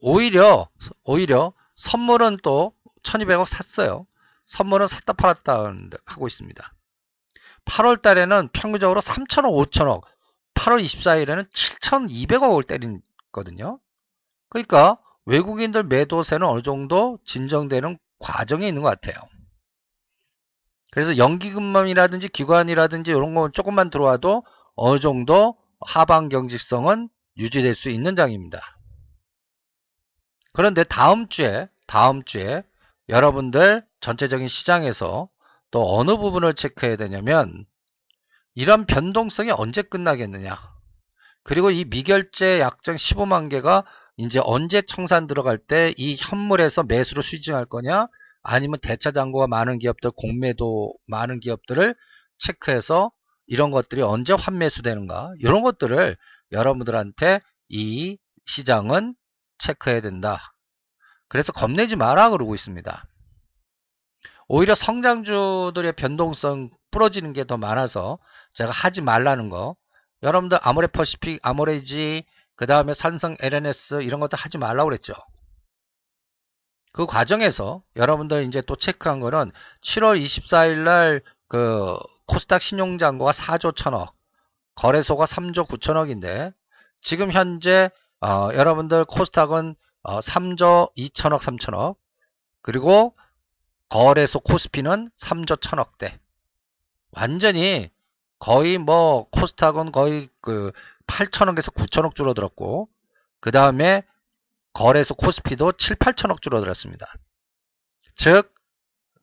오히려 0.01 0.69
오히려 1.05 1.53
선물은 1.77 2.39
또 2.43 2.75
1200억 3.03 3.47
샀어요. 3.47 4.07
선물은 4.47 4.87
샀다 4.87 5.13
팔았다 5.13 5.73
하고 6.07 6.27
있습니다. 6.27 6.75
8월 7.65 8.01
달에는 8.01 8.49
평균적으로 8.53 9.01
3천억, 9.01 9.53
5천억, 9.71 10.03
8월 10.55 10.83
24일에는 10.83 11.51
7,200억을 11.51 12.67
때리거든요. 12.67 13.79
그러니까 14.49 14.99
외국인들 15.27 15.85
매도세는 15.85 16.47
어느 16.47 16.63
정도 16.63 17.19
진정되는 17.25 17.99
과정에 18.19 18.67
있는 18.69 18.83
것 18.83 18.89
같아요. 18.89 19.15
그래서 20.91 21.17
연기금융이라든지 21.17 22.29
기관이라든지 22.29 23.13
이런 23.13 23.35
거 23.35 23.49
조금만 23.51 23.91
들어와도 23.91 24.45
어느 24.75 24.99
정도 24.99 25.57
하방 25.81 26.29
경직성은 26.29 27.09
유지될 27.39 27.75
수 27.75 27.89
있는 27.91 28.17
장입니다. 28.17 28.61
그런데 30.53 30.83
다음 30.85 31.29
주에 31.29 31.69
다음 31.87 32.25
주에 32.25 32.65
여러분들 33.09 33.87
전체적인 34.01 34.49
시장에서 34.49 35.29
또 35.71 35.99
어느 35.99 36.17
부분을 36.17 36.55
체크해야 36.55 36.97
되냐면 36.97 37.67
이런 38.55 38.87
변동성이 38.87 39.51
언제 39.51 39.83
끝나겠느냐. 39.83 40.59
그리고 41.43 41.71
이 41.71 41.85
미결제 41.85 42.61
약정 42.61 42.97
15만 42.97 43.51
개가 43.51 43.85
이제 44.17 44.41
언제 44.43 44.83
청산 44.83 45.27
들어갈 45.27 45.57
때 45.59 45.95
이 45.97 46.17
현물에서 46.19 46.83
매수로 46.83 47.23
수징할 47.23 47.65
거냐 47.65 48.07
아니면 48.43 48.79
대차 48.83 49.13
잔고가 49.13 49.47
많은 49.47 49.79
기업들 49.79 50.11
공매도 50.13 50.95
많은 51.07 51.41
기업들을 51.41 51.95
체크해서 52.39 53.13
이런 53.47 53.71
것들이 53.71 54.03
언제 54.03 54.33
환매수 54.33 54.83
되는가 54.83 55.33
이런 55.39 55.63
것들을 55.63 56.17
여러분들한테 56.53 57.41
이 57.69 58.19
시장은 58.47 59.15
체크해야 59.59 60.01
된다. 60.01 60.53
그래서 61.29 61.53
겁내지 61.53 61.97
마라 61.97 62.31
그러고 62.31 62.55
있습니다 62.55 63.05
오히려 64.53 64.75
성장주들의 64.75 65.93
변동성 65.93 66.71
부러지는 66.91 67.33
게 67.33 67.45
더 67.45 67.57
많아서 67.57 68.19
제가 68.53 68.71
하지 68.73 69.01
말라는 69.01 69.49
거. 69.49 69.77
여러분들 70.23 70.59
아모레 70.63 70.89
퍼시픽, 70.89 71.39
아모레지 71.43 72.25
그 72.57 72.67
다음에 72.67 72.93
산성 72.93 73.37
LNS 73.41 74.03
이런 74.03 74.21
것도 74.21 74.37
하지 74.37 74.59
말라고 74.59 74.89
그랬죠. 74.89 75.15
그 76.93 77.07
과정에서 77.07 77.83
여러분들 77.95 78.43
이제 78.45 78.61
또 78.63 78.75
체크한 78.77 79.21
거는 79.21 79.53
7월 79.83 80.21
24일 80.21 80.79
날 80.79 81.23
그 81.51 81.99
코스닥 82.27 82.63
신용잔고가 82.63 83.33
4조 83.33 83.75
1천억, 83.75 84.13
거래소가 84.77 85.25
3조 85.25 85.67
9천억인데 85.67 86.55
지금 87.03 87.33
현재 87.33 87.91
어, 88.21 88.51
여러분들 88.55 89.05
코스닥은 89.07 89.75
어, 90.03 90.21
3조 90.21 90.95
2천억 90.97 91.41
3천억. 91.41 91.97
그리고 92.63 93.17
거래소 93.91 94.41
코스피는 94.41 95.11
3조 95.19 95.61
1천억대 95.61 96.19
완전히 97.11 97.91
거의 98.39 98.79
뭐 98.79 99.29
코스닥은 99.31 99.93
거의 99.93 100.31
그 100.41 100.73
8천억에서 101.07 101.75
9천억 101.75 102.15
줄어들었고 102.15 102.89
그 103.41 103.51
다음에 103.51 104.03
거래소 104.73 105.15
코스피도 105.15 105.73
7, 105.73 105.97
8천억 105.97 106.41
줄어들었습니다. 106.41 107.05
즉 108.15 108.55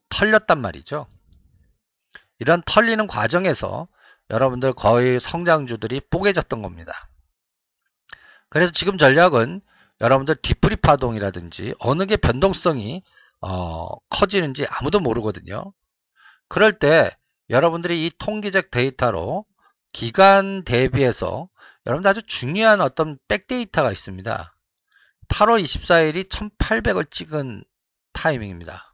털렸단 0.09 0.59
말이죠. 0.59 1.07
이런 2.39 2.61
털리는 2.65 3.07
과정에서 3.07 3.87
여러분들 4.29 4.73
거의 4.73 5.19
성장주들이 5.19 6.01
뽀개졌던 6.09 6.61
겁니다. 6.61 7.09
그래서 8.49 8.71
지금 8.71 8.97
전략은 8.97 9.61
여러분들 10.01 10.35
뒤풀이 10.35 10.75
파동이라든지 10.75 11.73
어느 11.79 12.05
게 12.05 12.17
변동성이 12.17 13.03
어, 13.41 13.87
커지는지 14.09 14.65
아무도 14.69 14.99
모르거든요. 14.99 15.73
그럴 16.47 16.79
때 16.79 17.15
여러분들이 17.49 18.05
이 18.05 18.11
통계적 18.17 18.71
데이터로 18.71 19.45
기간 19.93 20.63
대비해서 20.63 21.49
여러분들 21.85 22.09
아주 22.09 22.21
중요한 22.23 22.81
어떤 22.81 23.17
백데이터가 23.27 23.91
있습니다. 23.91 24.55
8월 25.29 25.61
24일이 25.61 26.29
1800을 26.29 27.09
찍은 27.09 27.63
타이밍입니다. 28.13 28.93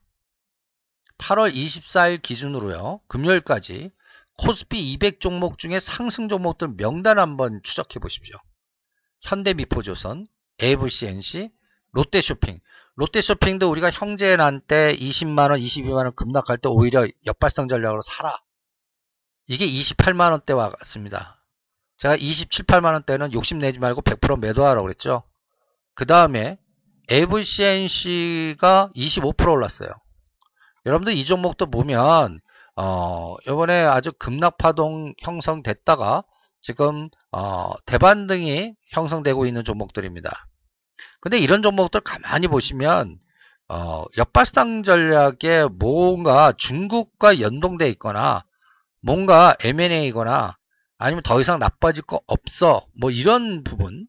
8월 1.17 1.53
24일 1.53 2.21
기준으로요. 2.21 3.01
금요일까지 3.07 3.91
코스피 4.37 4.91
200 4.93 5.19
종목 5.19 5.57
중에 5.57 5.79
상승 5.79 6.27
종목들 6.27 6.75
명단 6.75 7.19
한번 7.19 7.61
추적해 7.63 7.99
보십시오. 7.99 8.35
현대미포조선, 9.21 10.27
AVCNC, 10.61 11.51
롯데쇼핑. 11.93 12.59
롯데쇼핑도 12.95 13.69
우리가 13.71 13.89
형제 13.89 14.35
난 14.35 14.61
때 14.67 14.95
20만원, 14.95 15.59
22만원 15.61 16.15
급락할 16.15 16.57
때 16.57 16.69
오히려 16.69 17.07
역발상 17.25 17.67
전략으로 17.67 18.01
사라. 18.01 18.37
이게 19.47 19.65
28만원 19.65 20.45
대 20.45 20.53
왔습니다. 20.53 21.43
제가 21.97 22.15
27, 22.15 22.65
8만원 22.65 23.05
대는 23.05 23.33
욕심내지 23.33 23.79
말고 23.79 24.01
100% 24.01 24.39
매도하라고 24.39 24.83
그랬죠. 24.85 25.23
그 25.95 26.05
다음에 26.05 26.57
AVCNC가 27.11 28.91
25% 28.95 29.51
올랐어요. 29.51 29.89
여러분들 30.85 31.13
이 31.13 31.23
종목도 31.25 31.67
보면 31.67 32.39
어, 32.75 33.35
이번에 33.45 33.81
아주 33.83 34.11
급락파동 34.13 35.13
형성됐다가 35.19 36.23
지금 36.61 37.09
어, 37.31 37.73
대반등이 37.85 38.75
형성되고 38.89 39.45
있는 39.45 39.63
종목들입니다. 39.63 40.47
근데 41.23 41.37
이런 41.37 41.61
종목들 41.61 42.01
가만히 42.01 42.49
보시면 42.49 43.17
어, 43.69 44.03
역발상 44.17 44.83
전략에 44.83 45.67
뭔가 45.71 46.51
중국과 46.51 47.39
연동돼 47.39 47.87
있거나 47.91 48.43
뭔가 49.01 49.55
M&A거나 49.61 50.57
아니면 50.97 51.23
더 51.23 51.39
이상 51.39 51.59
나빠질 51.59 52.03
거 52.03 52.19
없어. 52.27 52.85
뭐 52.99 53.09
이런 53.09 53.63
부분. 53.63 54.05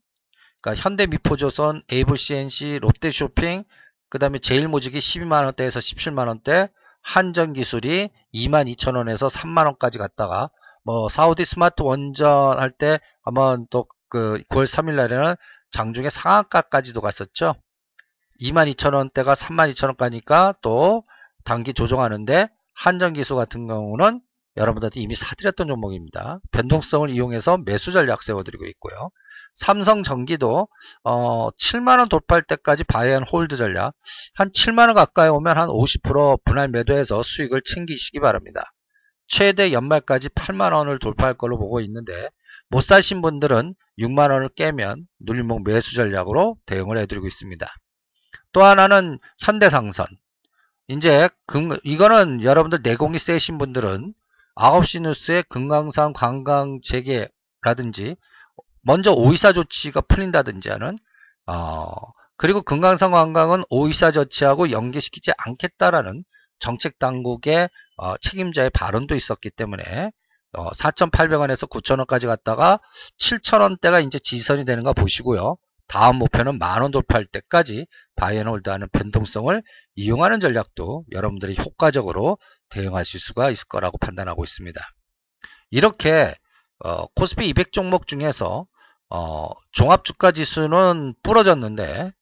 그러니까 0.61 0.83
현대미포조선, 0.83 1.83
AVCNC, 1.93 2.81
롯데쇼핑, 2.83 3.63
그 4.11 4.19
다음에 4.19 4.41
제일모직이 4.41 4.99
12만원대에서 4.99 5.79
17만원대, 5.79 6.73
한전기술이 7.03 8.11
22,000원에서 8.35 9.31
3만원까지 9.31 9.99
갔다가 9.99 10.51
뭐 10.83 11.09
사우디 11.09 11.45
스마트 11.45 11.85
원전 11.85 12.59
할 12.59 12.73
때 12.73 12.99
한번 13.23 13.69
또 13.71 13.85
그 14.15 14.41
9월 14.49 14.65
3일 14.65 14.95
날에는 14.95 15.35
장중에 15.75 16.09
상한가까지도 16.09 17.01
갔었죠. 17.01 17.57
22,000원대가 18.41 19.35
32,000원 19.35 19.97
가니까 19.97 20.55
또 20.63 21.03
단기 21.45 21.75
조정하는데 21.75 22.49
한전기술 22.75 23.37
같은 23.37 23.67
경우는 23.67 24.21
여러분들한테 24.57 25.01
이미 25.01 25.17
사드렸던 25.17 25.67
종목입니다. 25.67 26.39
변동성을 26.53 27.11
이용해서 27.11 27.59
매수 27.59 27.91
전략 27.91 28.23
세워드리고 28.23 28.67
있고요. 28.67 29.11
삼성전기도 29.55 30.69
어, 31.03 31.51
7만원 31.51 32.09
돌파할 32.09 32.43
때까지 32.43 32.85
buy 32.85 33.05
and 33.05 33.25
hold 33.25 33.57
전략 33.57 33.95
한 34.35 34.51
7만원 34.51 34.95
가까이 34.95 35.29
오면 35.29 35.57
한 35.59 35.69
50% 35.69 36.45
분할 36.45 36.69
매도해서 36.69 37.23
수익을 37.23 37.63
챙기시기 37.63 38.21
바랍니다. 38.21 38.63
최대 39.27 39.73
연말까지 39.73 40.29
8만원을 40.31 41.01
돌파할 41.01 41.35
걸로 41.35 41.59
보고 41.59 41.81
있는데 41.81 42.31
못 42.75 42.81
사신 42.81 43.23
분들은 43.23 43.77
6만원을 44.01 44.53
깨면 44.57 45.07
눌림목 45.21 45.63
매수 45.63 45.95
전략으로 45.95 46.59
대응을 46.67 46.99
해드리고 46.99 47.25
있습니다. 47.25 47.73
또 48.51 48.65
하나는 48.65 49.21
현대상선 49.39 50.09
이제 50.89 51.29
금, 51.47 51.71
이거는 51.85 52.43
여러분들 52.43 52.81
내공이 52.83 53.21
세신 53.21 53.59
분들은 53.59 54.13
9시 54.57 55.03
뉴스에 55.03 55.43
금강산 55.43 56.15
관광 56.15 56.81
재개라든지 56.83 58.17
먼저 58.83 59.13
오이사 59.13 59.53
조치가 59.53 60.01
풀린다든지 60.01 60.69
하는 60.69 60.99
어, 61.47 61.93
그리고 62.37 62.61
금강산 62.61 63.13
관광은 63.13 63.63
오이사 63.71 64.11
조치하고 64.11 64.73
연계시키지 64.73 65.31
않겠다라는 65.39 66.25
정책 66.59 66.99
당국의 66.99 67.71
어, 67.99 68.17
책임자의 68.17 68.71
발언도 68.71 69.15
있었기 69.15 69.51
때문에 69.51 70.11
어, 70.57 70.71
4,800원에서 70.71 71.69
9,000원까지 71.69 72.27
갔다가 72.27 72.81
7,000원대가 73.19 74.05
이제 74.07 74.19
지선이 74.19 74.65
되는 74.65 74.83
거 74.83 74.93
보시고요. 74.93 75.57
다음 75.87 76.17
목표는 76.17 76.59
만원 76.59 76.91
돌파할 76.91 77.25
때까지 77.27 77.87
바이앤홀드하는 78.17 78.89
변동성을 78.93 79.63
이용하는 79.97 80.41
전략도 80.41 81.05
여러분들이 81.13 81.57
효과적으로 81.59 82.39
대응하실 82.71 83.21
수가 83.21 83.51
있을 83.51 83.67
거라고 83.69 83.99
판단하고 83.99 84.45
있습니다. 84.45 84.81
이렇게 85.71 86.35
어, 86.81 87.07
코스피 87.15 87.49
200 87.49 87.73
종목 87.73 88.07
중에서 88.07 88.67
어, 89.11 89.49
종합주가 89.73 90.33
지수는 90.33 91.15
부러졌는데 91.23 92.13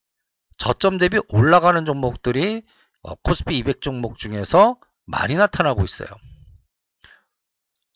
저점 0.57 0.97
대비 0.97 1.19
올라가는 1.29 1.83
종목들이 1.85 2.63
어, 3.03 3.15
코스피 3.15 3.57
200 3.57 3.81
종목 3.81 4.17
중에서 4.17 4.77
많이 5.05 5.35
나타나고 5.35 5.83
있어요. 5.83 6.09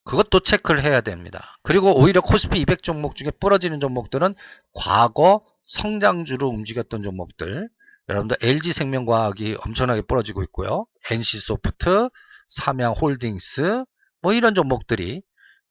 그것도 0.07 0.39
체크를 0.39 0.81
해야 0.83 1.01
됩니다. 1.01 1.59
그리고 1.63 1.93
오히려 1.99 2.21
코스피 2.21 2.61
200 2.61 2.81
종목 2.81 3.15
중에 3.15 3.29
부러지는 3.29 3.81
종목들은 3.81 4.35
과거 4.73 5.43
성장주로 5.65 6.47
움직였던 6.47 7.03
종목들 7.03 7.67
여러분들 8.07 8.37
LG생명과학이 8.41 9.57
엄청나게 9.65 10.03
부러지고 10.03 10.43
있고요. 10.43 10.85
NC소프트, 11.11 12.09
삼양홀딩스 12.47 13.83
뭐 14.21 14.31
이런 14.31 14.55
종목들이 14.55 15.21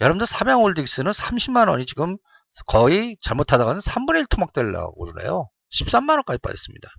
여러분들 0.01 0.27
삼양홀딩스는 0.27 1.11
30만원이 1.11 1.87
지금 1.87 2.19
거의 2.67 3.17
잘못하다가는 3.23 3.81
3분의 3.81 4.19
1 4.19 4.27
토막 4.27 4.53
되려고 4.53 5.03
그러네요. 5.03 5.49
13만원까지 5.73 6.43
빠졌습니다. 6.43 6.91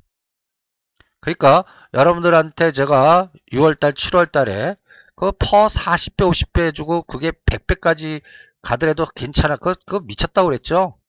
그러니까 1.19 1.65
여러분들한테 1.93 2.71
제가 2.71 3.31
6월달 3.51 3.93
7월달에 3.93 4.77
그 5.17 5.31
퍼 5.33 5.67
40배 5.67 6.29
50배 6.31 6.67
해주고 6.67 7.03
그게 7.03 7.31
100배까지 7.31 8.21
가더라도 8.61 9.05
괜찮아. 9.15 9.57
그거, 9.57 9.75
그거 9.85 9.99
미쳤다고 10.01 10.47
그랬죠? 10.47 10.99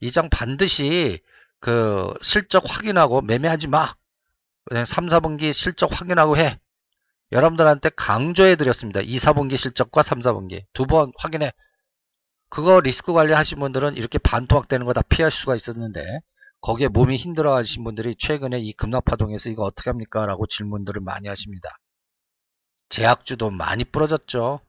이 0.00 0.10
장 0.12 0.30
반드시 0.30 1.20
그 1.60 2.14
실적 2.22 2.64
확인하고 2.66 3.22
매매하지 3.22 3.68
마. 3.68 3.94
그냥 4.66 4.84
3, 4.86 5.08
4분기 5.08 5.52
실적 5.52 5.90
확인하고 5.92 6.36
해. 6.38 6.60
여러분들한테 7.32 7.90
강조해 7.96 8.56
드렸습니다. 8.56 9.00
2, 9.00 9.16
4분기 9.18 9.56
실적과 9.58 10.02
3, 10.02 10.20
4분기. 10.20 10.64
두 10.74 10.86
번 10.86 11.12
확인해. 11.18 11.52
그거 12.48 12.80
리스크 12.80 13.12
관리 13.12 13.32
하신 13.32 13.58
분들은 13.60 13.96
이렇게 13.96 14.18
반토막 14.18 14.68
되는 14.68 14.86
거 14.86 14.92
다 14.92 15.02
피할 15.02 15.30
수가 15.30 15.56
있었는데 15.56 16.02
거기에 16.60 16.88
몸이 16.88 17.16
힘들어 17.16 17.54
하신 17.56 17.84
분들이 17.84 18.14
최근에 18.16 18.58
이 18.60 18.72
급락파동에서 18.74 19.50
이거 19.50 19.64
어떻게 19.64 19.90
합니까? 19.90 20.26
라고 20.26 20.46
질문들을 20.46 21.00
많이 21.02 21.28
하십니다. 21.28 21.68
제약주도 22.90 23.50
많이 23.50 23.84
부러졌죠. 23.84 24.60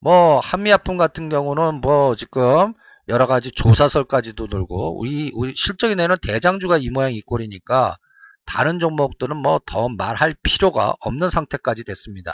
뭐 0.00 0.40
한미아품 0.40 0.96
같은 0.98 1.28
경우는 1.28 1.80
뭐 1.80 2.14
지금 2.14 2.74
여러 3.08 3.26
가지 3.26 3.50
조사설까지도 3.50 4.48
돌고 4.48 4.98
우리, 5.00 5.30
우리 5.34 5.54
실적이 5.56 5.96
내는 5.96 6.16
대장주가 6.22 6.78
이 6.78 6.90
모양 6.90 7.12
이 7.14 7.22
꼴이니까 7.22 7.96
다른 8.44 8.78
종목들은 8.78 9.36
뭐 9.38 9.60
더 9.66 9.88
말할 9.88 10.34
필요가 10.42 10.94
없는 11.00 11.30
상태까지 11.30 11.84
됐습니다. 11.84 12.32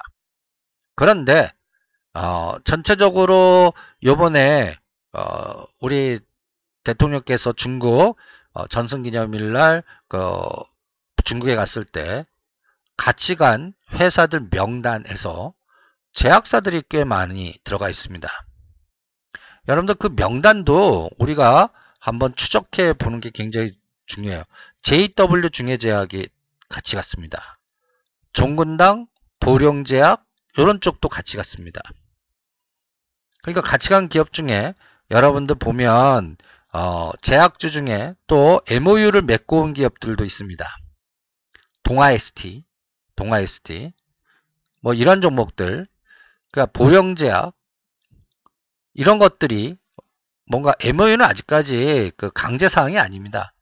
그런데 0.95 1.51
어, 2.15 2.57
전체적으로 2.65 3.73
요번에 4.03 4.77
어, 5.13 5.65
우리 5.81 6.21
대통령께서 6.85 7.53
중국 7.53 8.17
어, 8.53 8.67
전승기념일날 8.67 9.83
그 10.09 10.19
중국에 11.25 11.55
갔을 11.57 11.85
때 11.85 12.27
같이 12.97 13.35
간 13.35 13.73
회사들 13.93 14.49
명단에서 14.51 15.55
제약사들이 16.13 16.85
꽤 16.89 17.05
많이 17.05 17.59
들어가 17.65 17.89
있습니다. 17.89 18.29
여러분들 19.69 19.95
그 19.95 20.09
명단도 20.15 21.11
우리가 21.19 21.71
한번 22.01 22.35
추적해 22.35 22.93
보는 22.95 23.21
게 23.21 23.31
굉장히 23.31 23.79
중요해요. 24.07 24.43
JW 24.83 25.51
중해제약이 25.51 26.29
같이 26.69 26.97
갔습니다. 26.97 27.59
종군당, 28.33 29.07
보령제약 29.41 30.25
이런 30.57 30.81
쪽도 30.81 31.09
같이 31.09 31.37
갔습니다. 31.37 31.81
그러니까 33.43 33.61
같이 33.61 33.89
간 33.89 34.09
기업 34.09 34.33
중에 34.33 34.75
여러분들 35.11 35.57
보면 35.57 36.37
어, 36.73 37.11
제약주 37.21 37.71
중에 37.71 38.15
또 38.27 38.61
MOU를 38.69 39.23
맺고 39.23 39.61
온 39.61 39.75
기업들도 39.75 40.25
있습니다. 40.25 40.65
동아 41.83 42.13
ST, 42.13 42.65
동아 43.17 43.39
ST, 43.41 43.93
뭐 44.81 44.95
이런 44.95 45.21
종목들, 45.21 45.87
그러니까 46.51 46.73
보령제약 46.73 47.55
이런 48.95 49.19
것들이 49.19 49.77
뭔가 50.47 50.75
MOU는 50.81 51.23
아직까지 51.23 52.13
그 52.17 52.31
강제 52.35 52.69
사항이 52.69 52.99
아닙니다. 52.99 53.55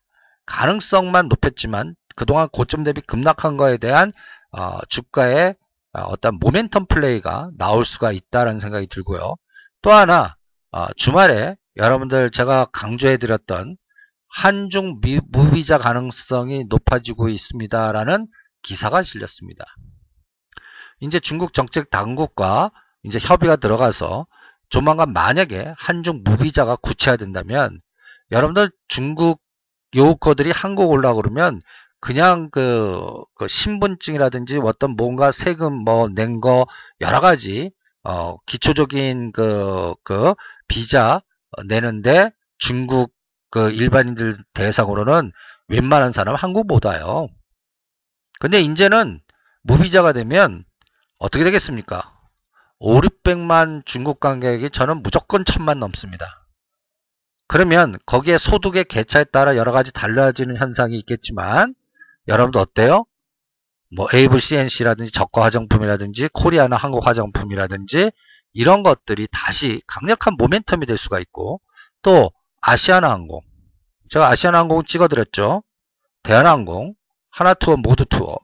가능성만 0.47 1.29
높였지만 1.29 1.95
그동안 2.17 2.49
고점 2.49 2.83
대비 2.83 3.01
급락한 3.01 3.57
거에 3.57 3.77
대한 3.77 4.11
어, 4.53 4.79
주가의 4.89 5.55
어, 5.93 6.01
어떤 6.03 6.39
모멘텀 6.41 6.89
플레이가 6.89 7.51
나올 7.57 7.85
수가 7.85 8.13
있다라는 8.13 8.61
생각이 8.61 8.89
들고요. 8.89 9.37
또 9.83 9.93
하나 9.93 10.37
어, 10.73 10.93
주말에 10.95 11.57
여러분들 11.77 12.31
제가 12.31 12.67
강조해 12.73 13.17
드렸던 13.17 13.77
한중 14.29 15.01
미, 15.01 15.21
무비자 15.31 15.79
가능성이 15.79 16.65
높아지고 16.69 17.29
있습니다라는 17.29 18.27
기사가 18.63 19.03
실렸습니다. 19.03 19.65
이제 21.01 21.19
중국 21.21 21.55
정책 21.55 21.91
당국과 21.91 22.71
이제 23.03 23.19
협의가 23.21 23.57
들어가서 23.57 24.27
조만간 24.69 25.13
만약에 25.13 25.75
한중 25.79 26.23
무비자가 26.25 26.77
구체화된다면 26.77 27.81
여러분들 28.31 28.71
중국 28.89 29.41
요커들이 29.97 30.51
한국 30.53 30.91
올라 30.91 31.15
그러면 31.15 31.61
그냥 32.01 32.51
그, 32.51 33.01
그 33.35 33.49
신분증이라든지 33.49 34.59
어떤 34.63 34.93
뭔가 34.97 35.33
세금 35.33 35.75
뭐 35.85 36.09
낸 36.09 36.41
거 36.41 36.67
여러 37.01 37.21
가지 37.21 37.73
어 38.05 38.37
기초적인 38.47 39.33
그, 39.33 39.95
그 40.05 40.35
비자 40.69 41.23
내는데 41.67 42.31
중국 42.59 43.13
그 43.51 43.71
일반인들 43.71 44.37
대상으로는 44.55 45.33
웬만한 45.69 46.13
사람 46.13 46.35
한국 46.37 46.67
보다요. 46.69 47.29
근데 48.41 48.61
이제는 48.61 49.21
무비자가 49.63 50.13
되면 50.13 50.65
어떻게 51.19 51.45
되겠습니까? 51.45 52.19
5, 52.79 53.01
600만 53.03 53.85
중국 53.85 54.19
관객이 54.19 54.71
저는 54.71 55.03
무조건 55.03 55.45
천만 55.45 55.79
넘습니다. 55.79 56.47
그러면 57.47 57.99
거기에 58.07 58.39
소득의 58.39 58.85
개차에 58.85 59.25
따라 59.25 59.57
여러 59.57 59.73
가지 59.73 59.93
달라지는 59.93 60.57
현상이 60.57 60.97
있겠지만 60.99 61.75
여러분도 62.29 62.59
어때요? 62.59 63.05
뭐 63.95 64.09
에이블 64.15 64.41
CNC라든지 64.41 65.13
저가 65.13 65.43
화장품이라든지 65.43 66.31
코리아나 66.33 66.77
한국 66.77 67.07
화장품이라든지 67.07 68.11
이런 68.55 68.83
것들이 68.83 69.29
다시 69.31 69.83
강력한 69.87 70.39
모멘텀이 70.39 70.87
될 70.87 70.97
수가 70.97 71.21
있고 71.21 71.61
또 72.01 72.33
아시아나 72.63 73.11
항공 73.11 73.43
제가 74.09 74.29
아시아나 74.29 74.61
항공 74.61 74.85
찍어드렸죠. 74.85 75.63
대한항공, 76.23 76.95
하나 77.31 77.55
투어, 77.55 77.77
모두 77.77 78.05
투어 78.05 78.37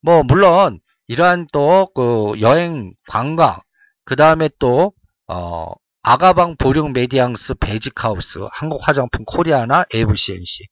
뭐 0.00 0.22
물론 0.22 0.80
이러한 1.06 1.46
또 1.52 1.92
그 1.94 2.40
여행 2.40 2.92
관광 3.08 3.60
그 4.04 4.16
다음에 4.16 4.48
또 4.58 4.92
어, 5.26 5.72
아가방 6.02 6.56
보령 6.56 6.92
메디앙스 6.92 7.54
베이직하우스 7.54 8.46
한국 8.52 8.86
화장품 8.86 9.24
코리아나 9.24 9.84
에이블CNC 9.92 10.66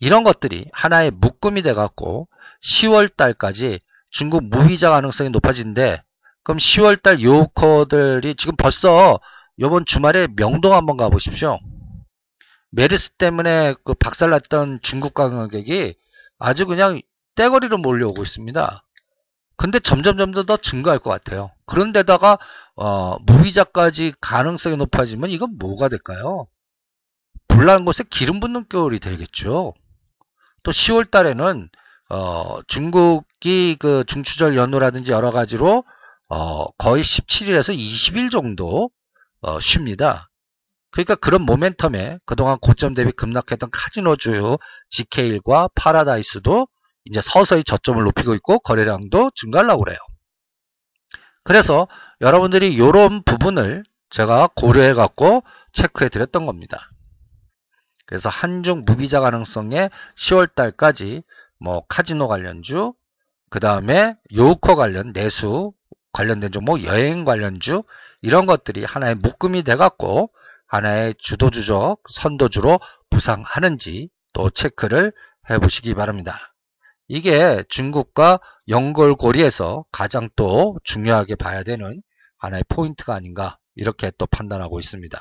이런 0.00 0.24
것들이 0.24 0.68
하나의 0.72 1.10
묶음이 1.12 1.62
돼갖고 1.62 2.28
10월 2.62 3.14
달까지 3.16 3.80
중국 4.10 4.44
무비자 4.44 4.90
가능성이 4.90 5.30
높아지는데 5.30 6.02
그럼 6.42 6.58
10월 6.58 7.02
달 7.02 7.22
요커들이 7.22 8.34
지금 8.34 8.56
벌써 8.56 9.20
이번 9.56 9.84
주말에 9.84 10.26
명동 10.36 10.72
한번 10.72 10.96
가보십시오. 10.96 11.58
메르스 12.70 13.10
때문에 13.10 13.74
그 13.84 13.94
박살났던 13.94 14.80
중국 14.82 15.12
관광객이 15.14 15.94
아주 16.40 16.66
그냥 16.66 17.00
떼거리로 17.36 17.78
몰려오고 17.78 18.22
있습니다. 18.22 18.84
근데 19.56 19.78
점점 19.78 20.16
점점 20.16 20.46
더 20.46 20.56
증가할 20.56 20.98
것 20.98 21.10
같아요. 21.10 21.52
그런데다가 21.66 22.38
어, 22.76 23.18
무비자까지 23.20 24.14
가능성이 24.20 24.78
높아지면 24.78 25.30
이건 25.30 25.58
뭐가 25.58 25.88
될까요? 25.88 26.46
불난 27.46 27.84
곳에 27.84 28.04
기름 28.08 28.40
붓는 28.40 28.64
겨울이 28.70 29.00
되겠죠. 29.00 29.74
또 30.62 30.70
10월 30.70 31.10
달에는 31.10 31.68
어, 32.08 32.62
중국이 32.62 33.76
그 33.78 34.02
중추절 34.06 34.56
연휴라든지 34.56 35.12
여러 35.12 35.30
가지로 35.30 35.84
어, 36.30 36.70
거의 36.78 37.02
17일에서 37.02 37.76
20일 37.76 38.30
정도 38.30 38.88
어, 39.42 39.60
쉽니다. 39.60 40.29
그러니까 40.90 41.14
그런 41.14 41.46
모멘텀에 41.46 42.20
그동안 42.24 42.58
고점 42.58 42.94
대비 42.94 43.12
급락했던 43.12 43.70
카지노주 43.70 44.58
GK1과 44.90 45.70
파라다이스도 45.74 46.66
이제 47.04 47.20
서서히 47.22 47.64
저점을 47.64 48.02
높이고 48.02 48.34
있고 48.34 48.58
거래량도 48.58 49.30
증가하려고 49.34 49.84
그래요. 49.84 49.98
그래서 51.44 51.88
여러분들이 52.20 52.74
이런 52.74 53.22
부분을 53.22 53.84
제가 54.10 54.50
고려해 54.54 54.94
갖고 54.94 55.42
체크해 55.72 56.08
드렸던 56.10 56.46
겁니다. 56.46 56.90
그래서 58.06 58.28
한중 58.28 58.82
무비자 58.84 59.20
가능성에 59.20 59.88
10월 60.16 60.54
달까지 60.54 61.22
뭐 61.60 61.84
카지노 61.88 62.26
관련주, 62.26 62.94
그 63.50 63.60
다음에 63.60 64.16
요커 64.34 64.74
관련 64.74 65.12
내수 65.12 65.72
관련된 66.12 66.50
종목, 66.50 66.82
여행 66.84 67.24
관련주 67.24 67.84
이런 68.22 68.46
것들이 68.46 68.84
하나의 68.84 69.14
묶음이 69.16 69.62
돼 69.62 69.76
갖고 69.76 70.32
하나의 70.70 71.14
주도주적 71.18 72.02
선도주로 72.08 72.78
부상하는지 73.10 74.08
또 74.32 74.50
체크를 74.50 75.12
해 75.50 75.58
보시기 75.58 75.94
바랍니다. 75.94 76.38
이게 77.08 77.64
중국과 77.68 78.38
연결고리에서 78.68 79.82
가장 79.90 80.28
또 80.36 80.78
중요하게 80.84 81.34
봐야 81.34 81.64
되는 81.64 82.00
하나의 82.38 82.62
포인트가 82.68 83.14
아닌가 83.14 83.58
이렇게 83.74 84.12
또 84.16 84.26
판단하고 84.26 84.78
있습니다. 84.78 85.18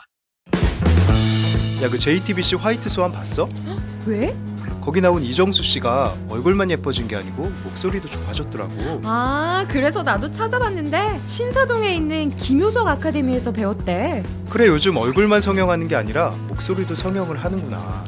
야 1.81 1.89
그 1.89 1.97
JTBC 1.97 2.55
화이트 2.55 2.89
스완 2.89 3.11
봤어? 3.11 3.49
왜? 4.05 4.35
거기 4.81 5.01
나온 5.01 5.23
이정수 5.23 5.63
씨가 5.63 6.15
얼굴만 6.29 6.71
예뻐진 6.71 7.07
게 7.07 7.15
아니고 7.15 7.51
목소리도 7.63 8.09
좋아졌더라고. 8.09 9.01
아, 9.03 9.65
그래서 9.69 10.03
나도 10.03 10.31
찾아봤는데 10.31 11.19
신사동에 11.25 11.93
있는 11.93 12.29
김효석 12.29 12.87
아카데미에서 12.87 13.51
배웠대. 13.51 14.23
그래 14.49 14.67
요즘 14.67 14.97
얼굴만 14.97 15.41
성형하는 15.41 15.87
게 15.87 15.95
아니라 15.95 16.29
목소리도 16.47 16.95
성형을 16.95 17.43
하는구나. 17.43 18.05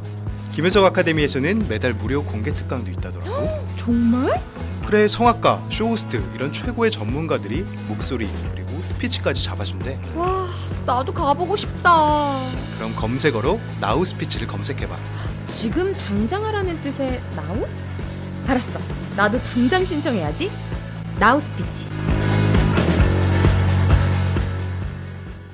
김효석 0.54 0.84
아카데미에서는 0.86 1.67
매달 1.69 1.93
무료 1.93 2.24
공개 2.24 2.52
특강도 2.54 2.91
있다더라고. 2.91 3.65
정말? 3.78 4.41
그래 4.86 5.08
성악가, 5.08 5.63
쇼호스트 5.69 6.21
이런 6.36 6.52
최고의 6.52 6.91
전문가들이 6.91 7.63
목소리 7.88 8.26
스피치까지 8.82 9.44
잡아준대. 9.44 10.00
와, 10.15 10.48
나도 10.86 11.13
가보고 11.13 11.56
싶다. 11.56 12.50
그럼 12.78 12.96
검색어로 12.96 13.60
나우 13.80 14.04
스피치를 14.04 14.48
검색해봐. 14.48 14.98
지금 15.48 15.94
당장 15.94 16.44
하라는 16.46 16.82
뜻의 16.82 17.22
now? 17.36 17.67
알았어. 18.48 18.80
나도 19.15 19.41
당장 19.44 19.86
신청해야지. 19.86 20.52
나우 21.20 21.39
스피치. 21.39 21.88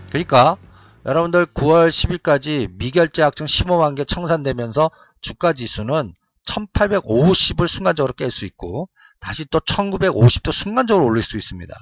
그러니까 0.10 0.58
여러분들 1.06 1.46
9월 1.48 1.90
10일까지 1.90 2.70
미결제 2.78 3.22
약정 3.22 3.48
15만 3.48 3.96
개 3.96 4.04
청산되면서 4.04 4.92
주가 5.22 5.54
지수는 5.54 6.14
1850을 6.48 7.68
순간적으로 7.68 8.14
깰 8.14 8.30
수 8.30 8.46
있고 8.46 8.90
다시 9.20 9.46
또 9.46 9.60
1950도 9.60 10.52
순간적으로 10.52 11.06
올릴 11.06 11.24
수 11.24 11.38
있습니다. 11.38 11.74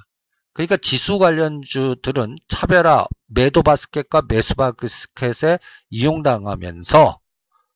그러니까 0.56 0.78
지수 0.78 1.20
관련주들은 1.20 2.38
차별화 2.48 3.08
매도 3.28 3.62
바스켓과 3.62 4.24
매수 4.30 4.56
바스켓에 4.56 5.60
이용당하면서 5.89 7.20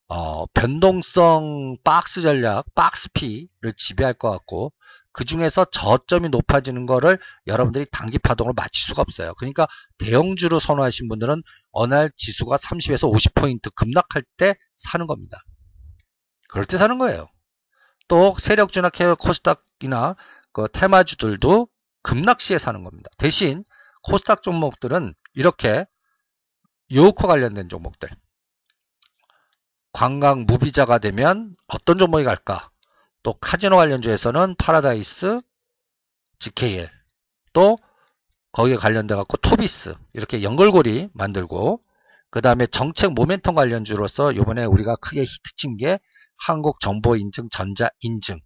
어, 0.08 0.46
변동성 0.54 1.78
박스 1.84 2.22
전략, 2.22 2.74
박스피를 2.76 3.74
지배할 3.76 4.14
것 4.14 4.32
같고 4.32 4.72
그 5.12 5.26
중에서 5.26 5.66
저점이 5.66 6.30
높아지는 6.30 6.86
거를 6.86 7.20
여러분들이 7.48 7.86
단기 7.92 8.18
파동으로 8.18 8.54
맞출 8.54 8.88
수가 8.88 9.02
없어요. 9.02 9.34
그러니까 9.34 9.68
대형주로 9.98 10.60
선호하신 10.60 11.10
분들은 11.10 11.44
어느 11.74 11.94
날 11.94 12.10
지수가 12.16 12.56
30에서 12.56 13.14
50포인트 13.14 13.76
급락할 13.76 14.24
때 14.38 14.56
사는 14.78 15.06
겁니다. 15.06 15.38
그럴 16.48 16.64
때 16.64 16.78
사는 16.78 16.98
거예요. 16.98 17.28
또 18.08 18.36
세력주나 18.40 18.90
코스닥이나 19.20 20.16
그 20.54 20.70
테마주들도 20.72 21.68
급락시에 22.02 22.60
사는 22.60 22.84
겁니다. 22.84 23.10
대신 23.18 23.64
코스닥 24.04 24.42
종목들은 24.42 25.14
이렇게 25.34 25.86
요우커 26.94 27.28
관련된 27.28 27.70
종목들 27.70 28.10
관광 29.92 30.46
무비자가 30.46 31.00
되면 31.00 31.56
어떤 31.68 31.98
종목이 31.98 32.24
갈까? 32.24 32.72
또 33.22 33.34
카지노 33.34 33.76
관련주에서는 33.76 34.56
파라다이스, 34.56 35.40
GKL 36.40 36.90
또 37.54 37.78
거기에 38.52 38.78
관련돼 38.78 39.16
갖고 39.16 39.38
토비스 39.38 39.96
이렇게 40.14 40.42
연결고리 40.42 41.10
만들고 41.14 41.84
그 42.32 42.42
다음에 42.42 42.66
정책 42.68 43.12
모멘텀 43.12 43.56
관련주로서 43.56 44.36
요번에 44.36 44.66
우리가 44.66 44.96
크게 44.96 45.22
히트친 45.22 45.78
게 45.78 46.00
한국정보인증 46.38 47.50
전자인증 47.50 48.40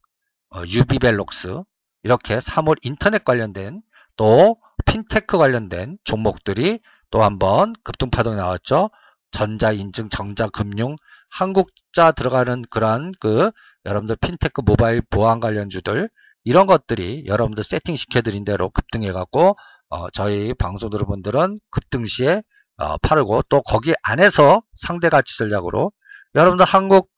어, 0.56 0.64
유비벨록스 0.68 1.62
이렇게 2.04 2.38
사물 2.38 2.78
인터넷 2.84 3.24
관련된 3.24 3.82
또 4.16 4.58
핀테크 4.86 5.38
관련된 5.38 5.98
종목들이 6.04 6.80
또 7.10 7.24
한번 7.24 7.74
급등파동이 7.84 8.36
나왔죠. 8.36 8.90
전자인증, 9.32 10.10
전자금융, 10.10 10.96
한국자 11.30 12.12
들어가는 12.12 12.64
그런 12.70 13.12
그 13.20 13.52
여러분들 13.86 14.16
핀테크 14.18 14.62
모바일 14.62 15.02
보안 15.10 15.40
관련주들 15.40 16.10
이런 16.44 16.68
것들이 16.68 17.26
여러분들 17.26 17.64
세팅 17.64 17.96
시켜드린 17.96 18.44
대로 18.44 18.70
급등해갖고 18.70 19.56
어, 19.90 20.10
저희 20.12 20.54
방송 20.54 20.90
들어분들은 20.90 21.58
급등 21.72 22.06
시에 22.06 22.44
어, 22.78 22.98
팔고 22.98 23.44
또 23.50 23.62
거기 23.62 23.94
안에서 24.04 24.62
상대 24.76 25.10
가치 25.10 25.38
전략으로 25.38 25.92
여러분들 26.36 26.66
한국 26.66 27.10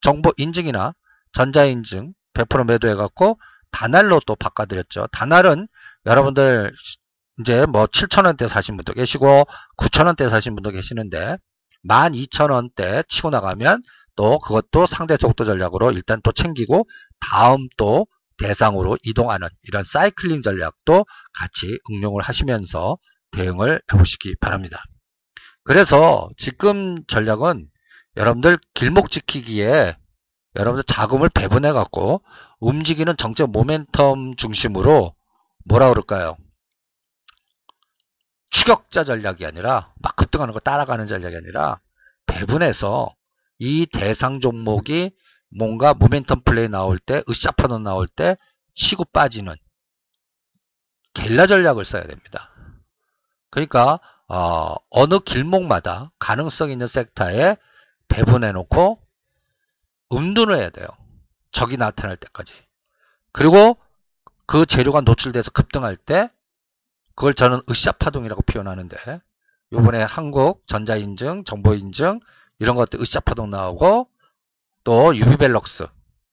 정보 0.00 0.32
인증이나 0.36 0.94
전자인증 1.32 2.14
100% 2.34 2.66
매도해갖고 2.66 3.38
단알로 3.74 4.20
또 4.24 4.36
바꿔드렸죠. 4.36 5.08
단알은 5.10 5.66
여러분들 6.06 6.72
이제 7.40 7.66
뭐 7.66 7.86
7천원대 7.86 8.46
사신 8.46 8.76
분도 8.76 8.92
계시고 8.92 9.44
9천원대 9.76 10.30
사신 10.30 10.54
분도 10.54 10.70
계시는데 10.70 11.38
12,000원대 11.88 13.06
치고 13.08 13.30
나가면 13.30 13.82
또 14.14 14.38
그것도 14.38 14.86
상대 14.86 15.16
속도 15.16 15.44
전략으로 15.44 15.90
일단 15.90 16.20
또 16.22 16.30
챙기고 16.30 16.88
다음 17.18 17.66
또 17.76 18.06
대상으로 18.38 18.96
이동하는 19.02 19.48
이런 19.64 19.82
사이클링 19.82 20.42
전략도 20.42 21.04
같이 21.32 21.78
응용을 21.90 22.22
하시면서 22.22 22.96
대응을 23.32 23.82
해보시기 23.92 24.36
바랍니다. 24.40 24.84
그래서 25.64 26.28
지금 26.36 27.04
전략은 27.08 27.66
여러분들 28.16 28.58
길목 28.74 29.10
지키기에 29.10 29.96
여러분들 30.56 30.84
자금을 30.84 31.28
배분해 31.28 31.72
갖고 31.72 32.22
움직이는 32.60 33.16
정책 33.16 33.48
모멘텀 33.48 34.36
중심으로 34.36 35.14
뭐라 35.64 35.88
그럴까요? 35.88 36.36
추격자 38.50 39.04
전략이 39.04 39.44
아니라 39.44 39.92
막 40.00 40.14
급등하는 40.16 40.54
거 40.54 40.60
따라가는 40.60 41.06
전략이 41.06 41.36
아니라 41.36 41.80
배분해서 42.26 43.14
이 43.58 43.86
대상 43.86 44.40
종목이 44.40 45.10
뭔가 45.50 45.94
모멘텀 45.94 46.44
플레이 46.44 46.68
나올 46.68 46.98
때, 46.98 47.22
으쌰파돈 47.28 47.82
나올 47.82 48.06
때 48.06 48.36
치고 48.74 49.06
빠지는 49.06 49.54
겔라 51.14 51.46
전략을 51.46 51.84
써야 51.84 52.04
됩니다. 52.06 52.50
그러니까 53.50 54.00
어, 54.28 54.74
어느 54.90 55.18
길목마다 55.18 56.10
가능성 56.18 56.70
있는 56.70 56.86
섹터에 56.86 57.56
배분해 58.08 58.52
놓고 58.52 59.03
음둔을 60.12 60.56
해야 60.56 60.70
돼요. 60.70 60.86
적이 61.50 61.76
나타날 61.76 62.16
때까지. 62.16 62.52
그리고 63.32 63.76
그 64.46 64.66
재료가 64.66 65.00
노출돼서 65.02 65.50
급등할 65.50 65.96
때 65.96 66.30
그걸 67.14 67.34
저는 67.34 67.60
으쌰파동이라고 67.70 68.42
표현하는데 68.42 69.20
요번에 69.72 70.02
한국 70.02 70.66
전자인증, 70.66 71.44
정보인증 71.44 72.20
이런 72.58 72.76
것들 72.76 73.00
으쌰파동 73.00 73.50
나오고 73.50 74.08
또 74.84 75.16
유비벨록스 75.16 75.86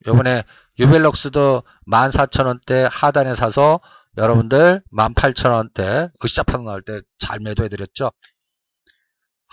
요번에 0.07 0.43
유비벨록스도 0.79 1.63
14,000원대 1.87 2.89
하단에 2.91 3.35
사서 3.35 3.79
여러분들 4.17 4.81
18,000원대 4.91 6.11
으쌰파동 6.23 6.65
나올 6.65 6.81
때 6.81 7.01
잘 7.19 7.39
매도해드렸죠. 7.39 8.11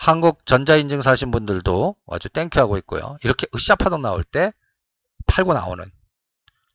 한국 0.00 0.46
전자인증 0.46 1.02
사신 1.02 1.32
분들도 1.32 1.96
아주 2.06 2.28
thank 2.28 2.48
you하고 2.48 2.76
있고요. 2.78 3.18
이렇게 3.24 3.48
으쌰파동 3.52 4.00
나올 4.00 4.22
때 4.22 4.52
팔고 5.26 5.54
나오는 5.54 5.84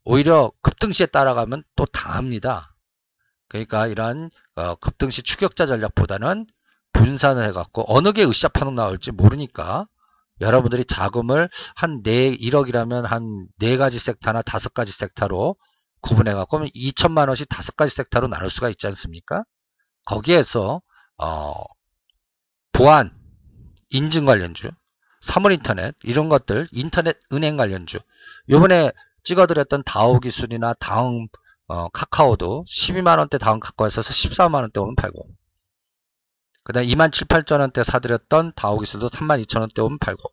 오히려 0.04 0.52
급등시에 0.62 1.06
따라가면 1.06 1.64
또 1.78 1.86
당합니다. 1.86 2.76
그러니까 3.48 3.88
이러한 3.88 4.30
어, 4.56 4.76
급등시 4.76 5.24
추격자 5.24 5.68
전략보다는 5.68 6.48
분산을 6.92 7.48
해갖고 7.48 7.86
어느 7.88 8.12
게 8.12 8.26
으쌰파동 8.26 8.76
나올지 8.76 9.12
모르니까 9.12 9.88
여러분들이 10.42 10.84
자금을 10.84 11.50
한 11.76 12.02
4, 12.04 12.12
1억이라면 12.12 13.04
한 13.04 13.48
4가지 13.62 14.00
섹터나 14.00 14.42
5가지 14.42 14.92
섹터로 14.92 15.56
구분해갖고 16.02 16.66
2천만 16.76 17.30
원씩 17.30 17.48
5가지 17.48 17.90
섹터로 17.96 18.28
나눌 18.28 18.50
수가 18.50 18.68
있지 18.68 18.86
않습니까? 18.88 19.46
거기에서 20.04 20.82
어, 21.18 21.64
보안, 22.74 23.16
인증 23.90 24.26
관련주, 24.26 24.72
사물인터넷 25.22 25.96
이런 26.04 26.28
것들 26.28 26.68
인터넷 26.72 27.18
은행 27.32 27.56
관련주. 27.56 28.00
요번에 28.50 28.92
찍어드렸던 29.24 29.84
다오 29.86 30.20
기술이나 30.20 30.74
다음 30.74 31.28
어, 31.68 31.88
카카오도 31.90 32.66
12만원대 32.68 33.40
다음 33.40 33.60
카카오에서 33.60 34.02
14만원대 34.02 34.78
오면 34.82 34.96
팔고. 34.96 35.28
그 36.66 36.74
다음 36.74 36.86
2만 36.86 37.12
7, 37.12 37.28
8천원대 37.28 37.84
사드렸던 37.84 38.54
다오 38.56 38.78
기술도 38.80 39.08
3만 39.08 39.42
2천원대 39.46 39.80
오면 39.84 40.00
팔고. 40.00 40.30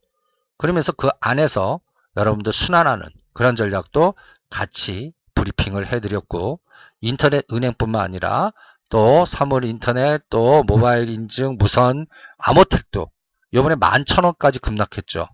그러면서 0.58 0.92
그 0.92 1.08
안에서 1.20 1.80
여러분들 2.16 2.52
순환하는 2.52 3.08
그런 3.32 3.54
전략도 3.54 4.14
같이 4.50 5.12
브리핑을 5.34 5.86
해드렸고 5.86 6.60
인터넷 7.00 7.44
은행뿐만 7.52 8.00
아니라 8.02 8.52
또 8.90 9.24
사물 9.24 9.64
인터넷 9.64 10.22
또 10.28 10.62
모바일 10.64 11.08
인증 11.08 11.56
무선 11.58 12.06
아모텍도 12.38 13.10
요번에 13.54 13.76
11,000원까지 13.76 14.60
급락했죠. 14.60 15.28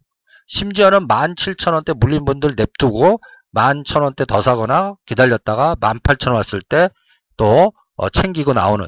심지어는 0.47 1.09
17,000원대 1.09 1.99
물린 1.99 2.25
분들 2.25 2.55
냅두고 2.57 3.19
11,000원대 3.55 4.27
더 4.27 4.41
사거나 4.41 4.95
기다렸다가 5.07 5.75
18,000원 5.77 6.35
왔을 6.35 6.61
때또 6.63 7.73
어, 7.97 8.09
챙기고 8.11 8.53
나오는 8.53 8.87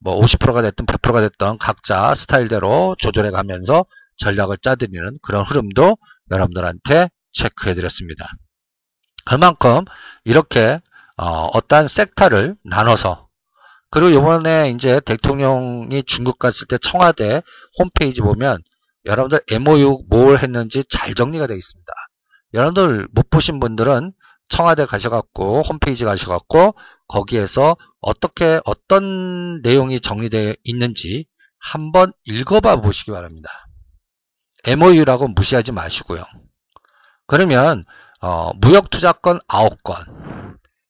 뭐 0.00 0.20
50%가 0.20 0.62
됐든 0.62 0.86
100%가 0.86 1.20
됐든 1.20 1.58
각자 1.58 2.14
스타일대로 2.14 2.96
조절해 2.98 3.30
가면서 3.30 3.84
전략을 4.16 4.56
짜드리는 4.58 5.18
그런 5.22 5.44
흐름도 5.44 5.96
여러분들한테 6.30 7.10
체크해 7.32 7.74
드렸습니다. 7.74 8.26
그만큼 9.24 9.84
이렇게 10.24 10.80
어, 11.16 11.46
어떠한 11.52 11.88
섹터를 11.88 12.56
나눠서 12.64 13.28
그리고 13.92 14.08
이번에 14.08 14.70
이제 14.70 15.00
대통령이 15.00 16.02
중국 16.04 16.38
갔을 16.38 16.66
때 16.66 16.78
청와대 16.78 17.42
홈페이지 17.78 18.22
보면 18.22 18.62
여러분들 19.04 19.40
MOU 19.50 20.04
뭘 20.08 20.38
했는지 20.38 20.82
잘 20.88 21.14
정리가 21.14 21.46
되어 21.46 21.58
있습니다. 21.58 21.92
여러분들 22.54 23.08
못 23.12 23.28
보신 23.28 23.60
분들은 23.60 24.14
청와대 24.48 24.86
가셔갖고 24.86 25.60
홈페이지 25.60 26.06
가셔갖고 26.06 26.74
거기에서 27.06 27.76
어떻게 28.00 28.62
어떤 28.64 29.60
내용이 29.60 30.00
정리되어 30.00 30.54
있는지 30.64 31.26
한번 31.58 32.14
읽어봐 32.24 32.76
보시기 32.76 33.10
바랍니다. 33.10 33.50
MOU라고 34.64 35.28
무시하지 35.28 35.70
마시고요. 35.72 36.24
그러면 37.26 37.84
어, 38.22 38.52
무역투자권 38.54 39.40
9건 39.48 40.31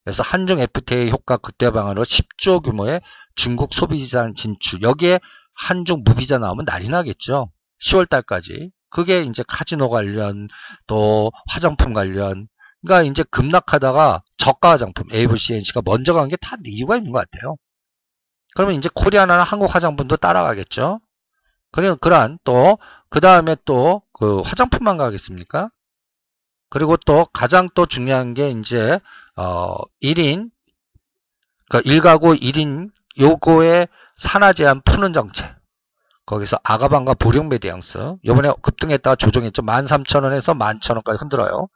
그래서 0.05 0.23
한중 0.23 0.59
FTA 0.61 1.11
효과 1.11 1.37
극대 1.37 1.71
방안으로 1.71 2.05
10조 2.05 2.63
규모의 2.65 3.01
중국 3.37 3.73
소비자산 3.75 4.35
진출 4.35 4.83
여기에 4.83 5.21
한중 5.55 6.03
무비자 6.05 6.39
나오면 6.39 6.65
난리 6.65 6.89
나겠죠. 6.89 7.51
10월 7.83 8.09
달까지. 8.09 8.71
그게 8.91 9.23
이제 9.23 9.43
카지노 9.47 9.89
관련 9.89 10.49
또 10.87 11.31
화장품 11.49 11.93
관련 11.93 12.47
그러니까 12.85 13.11
이제 13.11 13.23
급락하다가 13.31 14.23
저가 14.39 14.71
화장품 14.71 15.11
AVCNC가 15.13 15.83
먼저 15.85 16.13
간 16.15 16.29
게 16.29 16.37
다 16.37 16.57
이유가 16.65 16.97
있는 16.97 17.13
것 17.13 17.19
같아요. 17.31 17.57
그러면 18.55 18.77
이제 18.77 18.89
코리아나 18.95 19.43
한국 19.43 19.75
화장품도 19.75 20.17
따라가겠죠. 20.17 21.01
그리고 21.73 21.97
그러한 21.97 22.39
또 22.45 22.79
그 23.09 23.21
다음에 23.21 23.57
또 23.65 24.03
그 24.13 24.41
화장품만 24.43 24.97
가겠습니까? 24.99 25.71
그리고 26.71 26.97
또 26.97 27.25
가장 27.33 27.69
또 27.75 27.87
중요한 27.87 28.35
게 28.35 28.51
이제 28.51 29.01
어 29.37 29.75
1인 30.03 30.51
그러니까 31.69 31.91
1가구 31.91 32.41
1인 32.41 32.91
요거에 33.19 33.89
산아 34.17 34.53
제한 34.53 34.83
푸는 34.83 35.13
정책. 35.13 35.55
거기서 36.27 36.59
아가방과 36.63 37.15
보령 37.15 37.49
메디앙스 37.49 38.17
요번에 38.25 38.53
급등했다가 38.63 39.17
조정했죠. 39.17 39.63
13,000원에서 39.63 40.57
11,000원까지 40.57 41.21
흔들어요. 41.21 41.69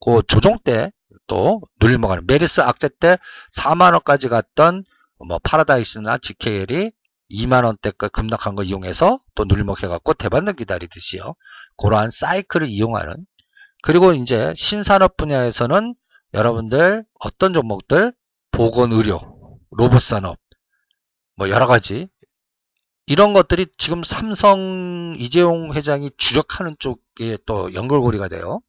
그 0.00 0.22
조정 0.26 0.56
때 0.64 1.19
또 1.19 1.60
눌림목하는 1.80 2.24
메르스 2.26 2.62
악재 2.62 2.88
때 2.98 3.18
4만 3.54 3.92
원까지 3.92 4.28
갔던 4.28 4.84
뭐 5.26 5.38
파라다이스나 5.42 6.18
GKL이 6.18 6.92
2만 7.30 7.64
원대까지 7.64 8.10
급락한 8.12 8.54
거 8.54 8.62
이용해서 8.62 9.20
또 9.34 9.44
눌림목 9.44 9.82
해갖고 9.82 10.14
대반등 10.14 10.56
기다리듯이요. 10.56 11.34
그러한 11.76 12.10
사이클을 12.10 12.68
이용하는 12.68 13.26
그리고 13.82 14.12
이제 14.12 14.54
신산업 14.56 15.16
분야에서는 15.16 15.94
여러분들 16.34 17.04
어떤 17.18 17.52
종목들 17.52 18.12
보건의료, 18.52 19.18
로봇산업 19.70 20.38
뭐 21.36 21.48
여러 21.48 21.66
가지 21.66 22.08
이런 23.06 23.32
것들이 23.32 23.66
지금 23.76 24.02
삼성 24.02 25.14
이재용 25.18 25.74
회장이 25.74 26.12
주력하는 26.16 26.76
쪽에 26.78 27.38
또 27.46 27.74
연결고리가 27.74 28.28
돼요. 28.28 28.60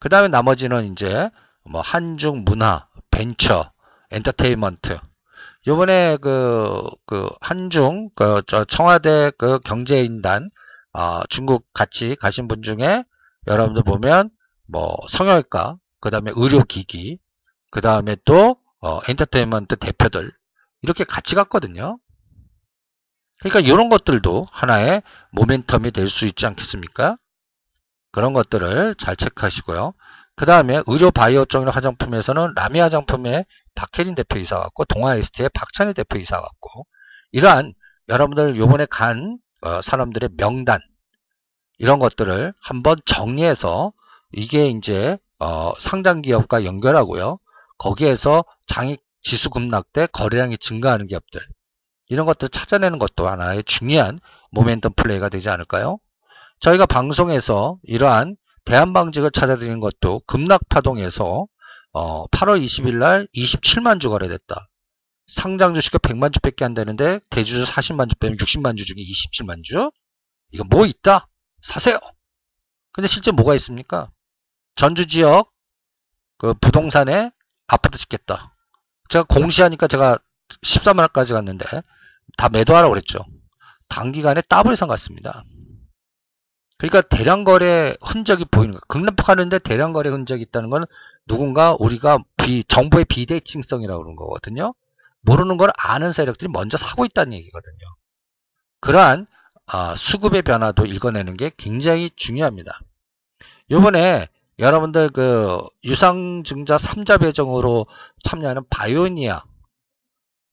그 0.00 0.08
다음에 0.08 0.28
나머지는 0.28 0.92
이제 0.92 1.30
뭐 1.64 1.80
한중 1.80 2.44
문화, 2.44 2.88
벤처, 3.10 3.72
엔터테인먼트. 4.10 4.98
요번에 5.66 6.18
그, 6.18 6.82
그, 7.04 7.28
한중, 7.40 8.10
그, 8.14 8.42
저 8.46 8.64
청와대 8.64 9.32
그 9.38 9.58
경제인단, 9.60 10.50
어, 10.92 11.22
중국 11.28 11.66
같이 11.72 12.16
가신 12.16 12.48
분 12.48 12.62
중에 12.62 13.04
여러분들 13.46 13.82
보면 13.82 14.30
뭐 14.66 14.96
성형외과, 15.08 15.76
그 16.00 16.10
다음에 16.10 16.32
의료기기, 16.34 17.18
그 17.70 17.80
다음에 17.80 18.16
또, 18.24 18.56
어, 18.80 19.00
엔터테인먼트 19.08 19.76
대표들. 19.76 20.32
이렇게 20.82 21.04
같이 21.04 21.34
갔거든요. 21.34 21.98
그러니까 23.40 23.60
이런 23.60 23.88
것들도 23.88 24.46
하나의 24.50 25.02
모멘텀이 25.34 25.92
될 25.94 26.08
수 26.08 26.26
있지 26.26 26.46
않겠습니까? 26.46 27.16
그런 28.12 28.32
것들을 28.32 28.94
잘 28.96 29.16
체크하시고요. 29.16 29.94
그 30.34 30.46
다음에 30.46 30.82
의료 30.86 31.10
바이오 31.10 31.44
쪽의 31.46 31.70
화장품에서는 31.70 32.54
라미 32.54 32.80
화장품의 32.80 33.44
박혜린 33.74 34.14
대표이사 34.14 34.58
같고 34.58 34.84
동아에스트의 34.86 35.50
박찬일 35.52 35.94
대표이사 35.94 36.40
같고 36.40 36.86
이러한 37.32 37.74
여러분들 38.08 38.56
요번에 38.56 38.86
간 38.86 39.38
어, 39.60 39.82
사람들의 39.82 40.30
명단 40.36 40.78
이런 41.78 41.98
것들을 41.98 42.54
한번 42.60 42.96
정리해서 43.04 43.92
이게 44.32 44.68
이제 44.68 45.18
어, 45.38 45.72
상장 45.78 46.22
기업과 46.22 46.64
연결하고요. 46.64 47.38
거기에서 47.78 48.44
장익 48.66 49.02
지수 49.20 49.50
급락 49.50 49.92
때 49.92 50.06
거래량이 50.06 50.58
증가하는 50.58 51.06
기업들 51.06 51.40
이런 52.08 52.26
것들 52.26 52.48
찾아내는 52.48 52.98
것도 52.98 53.28
하나의 53.28 53.64
중요한 53.64 54.20
모멘텀 54.54 54.96
플레이가 54.96 55.28
되지 55.28 55.48
않을까요? 55.50 55.98
저희가 56.60 56.86
방송에서 56.86 57.78
이러한 57.82 58.36
대한방직을 58.64 59.30
찾아드리는 59.30 59.80
것도 59.80 60.20
급락 60.26 60.68
파동에서 60.68 61.46
어, 61.92 62.26
8월 62.28 62.62
20일 62.62 62.96
날 62.96 63.28
27만 63.34 64.00
주 64.00 64.10
거래됐다. 64.10 64.68
상장 65.26 65.74
주식이 65.74 65.98
100만 65.98 66.32
주밖에 66.32 66.64
안 66.64 66.74
되는데 66.74 67.20
대주주 67.30 67.64
40만 67.64 68.08
주 68.08 68.16
빼면 68.16 68.36
60만 68.38 68.76
주 68.76 68.84
중에 68.84 68.96
27만 68.96 69.62
주? 69.62 69.90
이거 70.52 70.64
뭐 70.64 70.86
있다? 70.86 71.28
사세요. 71.62 71.98
근데 72.92 73.08
실제 73.08 73.30
뭐가 73.30 73.54
있습니까? 73.56 74.10
전주 74.78 75.08
지역 75.08 75.50
그 76.38 76.54
부동산에 76.54 77.32
아파트 77.66 77.98
짓겠다. 77.98 78.54
제가 79.08 79.24
공시하니까 79.24 79.88
제가 79.88 80.18
14만 80.62 81.00
원까지 81.00 81.32
갔는데 81.32 81.64
다 82.36 82.48
매도하라고 82.48 82.92
그랬죠. 82.94 83.18
단기간에 83.88 84.40
더블 84.48 84.74
이상 84.74 84.86
갔습니다. 84.86 85.42
그러니까 86.76 87.00
대량 87.00 87.42
거래 87.42 87.96
흔적이 88.00 88.44
보이는 88.44 88.70
거예요. 88.70 88.80
급락하는데 88.86 89.58
대량 89.58 89.92
거래 89.92 90.10
흔적이 90.10 90.42
있다는 90.42 90.70
건 90.70 90.84
누군가 91.26 91.76
우리가 91.76 92.18
비, 92.36 92.62
정부의 92.62 93.04
비대칭성이라고 93.06 93.98
그러는 93.98 94.14
거거든요. 94.14 94.74
모르는 95.22 95.56
걸 95.56 95.72
아는 95.76 96.12
세력들이 96.12 96.52
먼저 96.52 96.76
사고 96.76 97.04
있다는 97.04 97.32
얘기거든요. 97.32 97.96
그러한 98.80 99.26
아, 99.66 99.96
수급의 99.96 100.42
변화도 100.42 100.86
읽어내는 100.86 101.36
게 101.36 101.50
굉장히 101.56 102.12
중요합니다. 102.14 102.78
요번에 103.72 104.28
여러분들 104.58 105.10
그 105.10 105.60
유상증자 105.84 106.76
3자 106.76 107.20
배정으로 107.20 107.86
참여하는 108.24 108.62
바이오니아 108.70 109.44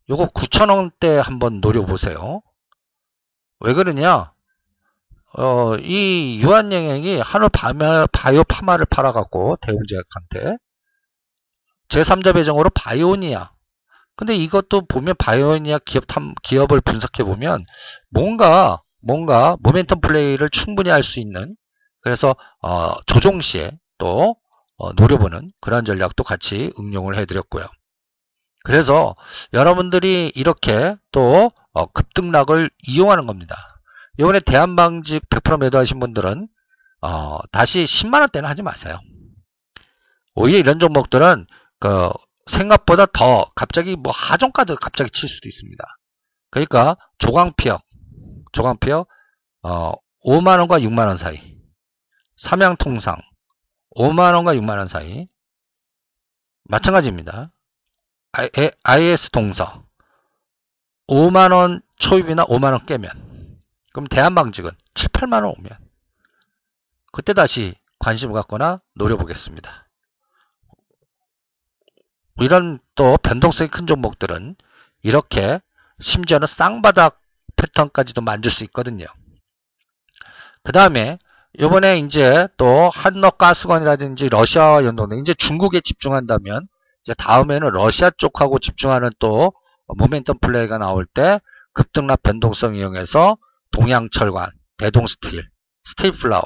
요거 0.10 0.28
9천원대 0.28 1.16
한번 1.22 1.60
노려보세요. 1.62 2.42
왜 3.60 3.74
그러냐? 3.74 4.34
어, 5.38 5.76
이 5.78 6.40
유한영행이 6.42 7.20
한우 7.20 7.50
바이오 7.50 8.44
파마를 8.46 8.86
팔아갖고 8.86 9.58
대웅제약한테 9.62 10.58
제3자 11.90 12.34
배정으로 12.36 12.70
바이오니아 12.70 13.52
근데 14.16 14.36
이것도 14.36 14.86
보면 14.88 15.16
바이오니아 15.18 15.80
기업 15.80 16.08
탐, 16.08 16.34
기업을 16.44 16.80
분석해 16.82 17.24
보면 17.24 17.66
뭔가 18.10 18.82
뭔가 19.02 19.58
모멘텀 19.62 20.02
플레이를 20.02 20.50
충분히 20.50 20.90
할 20.90 21.04
수 21.04 21.20
있는 21.20 21.56
그래서 22.02 22.36
어, 22.62 22.94
조종 23.08 23.42
시에 23.42 23.72
또 23.98 24.36
어, 24.78 24.94
노려보는 24.94 25.52
그런 25.62 25.86
전략도 25.86 26.24
같이 26.24 26.74
응용을 26.80 27.18
해드렸고요. 27.18 27.66
그래서 28.64 29.16
여러분들이 29.54 30.32
이렇게 30.36 30.96
또 31.12 31.52
어, 31.74 31.86
급등락을 31.88 32.70
이용하는 32.88 33.28
겁니다. 33.28 33.56
이번에 34.18 34.40
대한방직 34.40 35.30
100% 35.30 35.60
매도하신 35.60 36.00
분들은 36.00 36.48
어, 37.02 37.40
다시 37.52 37.84
10만원대는 37.84 38.44
하지 38.44 38.64
마세요. 38.64 38.98
오히려 40.34 40.58
이런 40.58 40.80
종목들은 40.80 41.46
그 41.80 42.10
생각보다 42.48 43.06
더 43.06 43.50
갑자기 43.56 43.96
뭐 43.96 44.12
하종가도 44.12 44.76
갑자기 44.78 45.12
칠 45.12 45.30
수도 45.30 45.48
있습니다. 45.48 45.84
그러니까 46.50 46.98
조광피역, 47.18 47.82
조광피역 48.52 49.08
어, 49.64 49.94
5만원과 50.26 50.82
6만원 50.82 51.18
사이 51.18 51.40
삼양통상 52.38 53.18
5만원과 53.96 54.60
6만원 54.60 54.88
사이 54.88 55.28
마찬가지입니다. 56.64 57.52
IS 58.84 59.30
동서 59.30 59.86
5만원 61.08 61.82
초입이나 61.98 62.46
5만원 62.46 62.86
깨면 62.86 63.62
그럼 63.94 64.08
대한방직은 64.08 64.72
7, 64.94 65.10
8만원 65.10 65.58
오면 65.58 65.78
그때 67.14 67.34
다시 67.34 67.76
관심을 68.00 68.34
갖거나 68.34 68.82
노려보겠습니다. 68.96 69.88
이런 72.42 72.80
또 72.96 73.18
변동성이 73.18 73.70
큰 73.70 73.88
종목들은 73.88 74.58
이렇게 75.04 75.62
심지어는 76.02 76.46
쌍바닥 76.48 77.22
패턴까지도 77.56 78.20
만들 78.20 78.52
수 78.52 78.66
있거든요. 78.66 79.06
그 80.64 80.74
다음에 80.74 81.20
요번에 81.60 82.00
이제 82.00 82.48
또 82.58 82.90
한너가스관이라든지 82.94 84.30
러시아와 84.30 84.84
연동된 84.86 85.20
이제 85.20 85.34
중국에 85.34 85.80
집중한다면 85.82 86.68
이제 87.04 87.14
다음에는 87.14 87.72
러시아 87.72 88.10
쪽하고 88.10 88.60
집중하는 88.60 89.10
또 89.20 89.54
모멘텀 89.88 90.42
플레이가 90.42 90.78
나올 90.78 91.06
때 91.06 91.40
급등락 91.74 92.24
변동성 92.24 92.76
이용해서 92.76 93.38
동양철관, 93.72 94.50
대동스틸, 94.78 95.48
스틸플라워. 95.84 96.44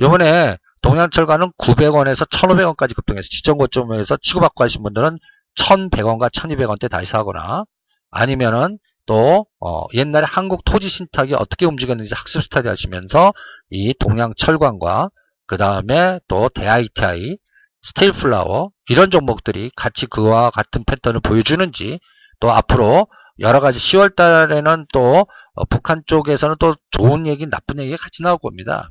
요번에 0.00 0.58
동양철관은 0.82 1.52
900원에서 1.58 2.28
1500원까지 2.28 2.94
급등해서 2.94 3.28
직전 3.28 3.56
고점에서 3.56 4.18
치고받고 4.18 4.62
하신 4.64 4.82
분들은 4.82 5.18
1100원과 5.56 6.30
1200원대 6.30 6.90
다시 6.90 7.06
사거나 7.10 7.64
아니면은 8.10 8.78
또 9.06 9.46
어, 9.60 9.84
옛날에 9.94 10.26
한국 10.26 10.64
토지 10.64 10.88
신탁이 10.88 11.34
어떻게 11.34 11.64
움직였는지 11.64 12.12
학습 12.14 12.42
스타디 12.42 12.68
하시면서 12.68 13.32
이 13.70 13.94
동양철관과 13.98 15.10
그 15.46 15.56
다음에 15.56 16.20
또 16.28 16.48
대ITI, 16.48 17.38
스테일플라워 17.82 18.72
이런 18.90 19.10
종목들이 19.10 19.70
같이 19.76 20.06
그와 20.06 20.50
같은 20.50 20.84
패턴을 20.84 21.20
보여주는지 21.20 22.00
또 22.40 22.50
앞으로 22.50 23.06
여러 23.38 23.60
가지 23.60 23.78
10월 23.78 24.14
달에는 24.16 24.86
또 24.92 25.26
어, 25.54 25.64
북한 25.66 26.02
쪽에서는 26.06 26.56
또 26.58 26.74
좋은 26.90 27.26
얘기 27.26 27.46
나쁜 27.46 27.78
얘기가 27.78 27.96
같이 27.96 28.22
나올 28.22 28.38
겁니다. 28.38 28.88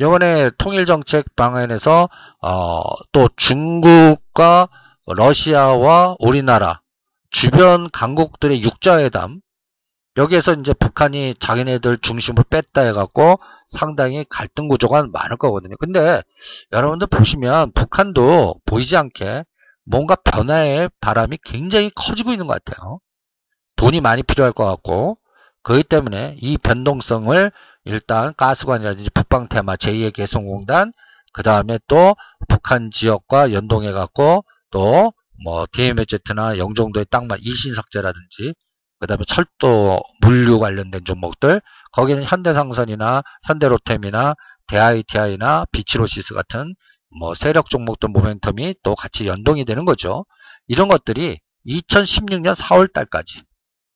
이번에 0.00 0.50
통일정책 0.56 1.36
방안에서 1.36 2.08
어, 2.42 2.82
또 3.12 3.28
중국과 3.36 4.68
러시아와 5.06 6.16
우리나라 6.18 6.80
주변 7.30 7.88
강국들의 7.90 8.62
육자회담 8.62 9.40
여기에서 10.16 10.54
이제 10.54 10.72
북한이 10.72 11.36
자기네들 11.38 11.98
중심을 11.98 12.44
뺐다 12.50 12.82
해갖고 12.82 13.38
상당히 13.68 14.24
갈등 14.28 14.68
구조가 14.68 15.06
많을 15.12 15.36
거거든요. 15.36 15.76
근데 15.78 16.22
여러분들 16.72 17.06
보시면 17.06 17.72
북한도 17.72 18.56
보이지 18.66 18.96
않게 18.96 19.44
뭔가 19.84 20.16
변화의 20.16 20.90
바람이 21.00 21.38
굉장히 21.44 21.90
커지고 21.94 22.32
있는 22.32 22.46
것 22.46 22.62
같아요. 22.62 23.00
돈이 23.76 24.00
많이 24.00 24.22
필요할 24.22 24.52
것 24.52 24.66
같고 24.66 25.18
그렇기 25.62 25.84
때문에 25.84 26.36
이 26.40 26.58
변동성을 26.58 27.52
일단 27.84 28.34
가스관이라든지 28.36 29.10
북방 29.10 29.48
테마 29.48 29.76
제2의 29.76 30.12
개성공단 30.12 30.92
그 31.32 31.42
다음에 31.42 31.78
또 31.86 32.16
북한 32.48 32.90
지역과 32.90 33.52
연동해 33.52 33.92
갖고 33.92 34.44
또 34.70 35.12
뭐 35.42 35.66
DMZ나 35.72 36.58
영종도의 36.58 37.06
땅만 37.10 37.38
이신석재라든지 37.42 38.54
그 38.98 39.06
다음에 39.06 39.24
철도 39.26 40.00
물류 40.20 40.58
관련된 40.58 41.04
종목들 41.04 41.62
거기는 41.92 42.22
현대상선이나 42.22 43.22
현대로템이나 43.44 44.34
대ITI나 44.66 45.66
비치로시스 45.72 46.34
같은 46.34 46.74
뭐 47.18 47.34
세력 47.34 47.70
종목들 47.70 48.10
모멘텀이 48.10 48.76
또 48.82 48.94
같이 48.94 49.26
연동이 49.26 49.64
되는 49.64 49.84
거죠. 49.84 50.26
이런 50.68 50.88
것들이 50.88 51.40
2016년 51.66 52.54
4월 52.54 52.92
달까지 52.92 53.42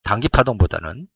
단기 0.02 0.28
파동보다는 0.28 1.06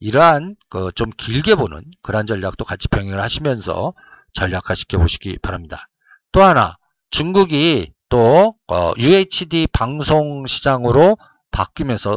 이러한 0.00 0.56
그 0.68 0.90
좀 0.94 1.10
길게 1.16 1.54
보는 1.54 1.82
그러한 2.02 2.26
전략도 2.26 2.64
같이 2.64 2.88
병행을 2.88 3.20
하시면서 3.20 3.94
전략화시켜 4.34 4.98
보시기 4.98 5.38
바랍니다. 5.38 5.88
또 6.32 6.42
하나 6.42 6.76
중국이 7.10 7.93
또 8.14 8.54
어, 8.68 8.92
UHD 8.96 9.66
방송 9.72 10.46
시장으로 10.46 11.18
바뀌면서 11.50 12.16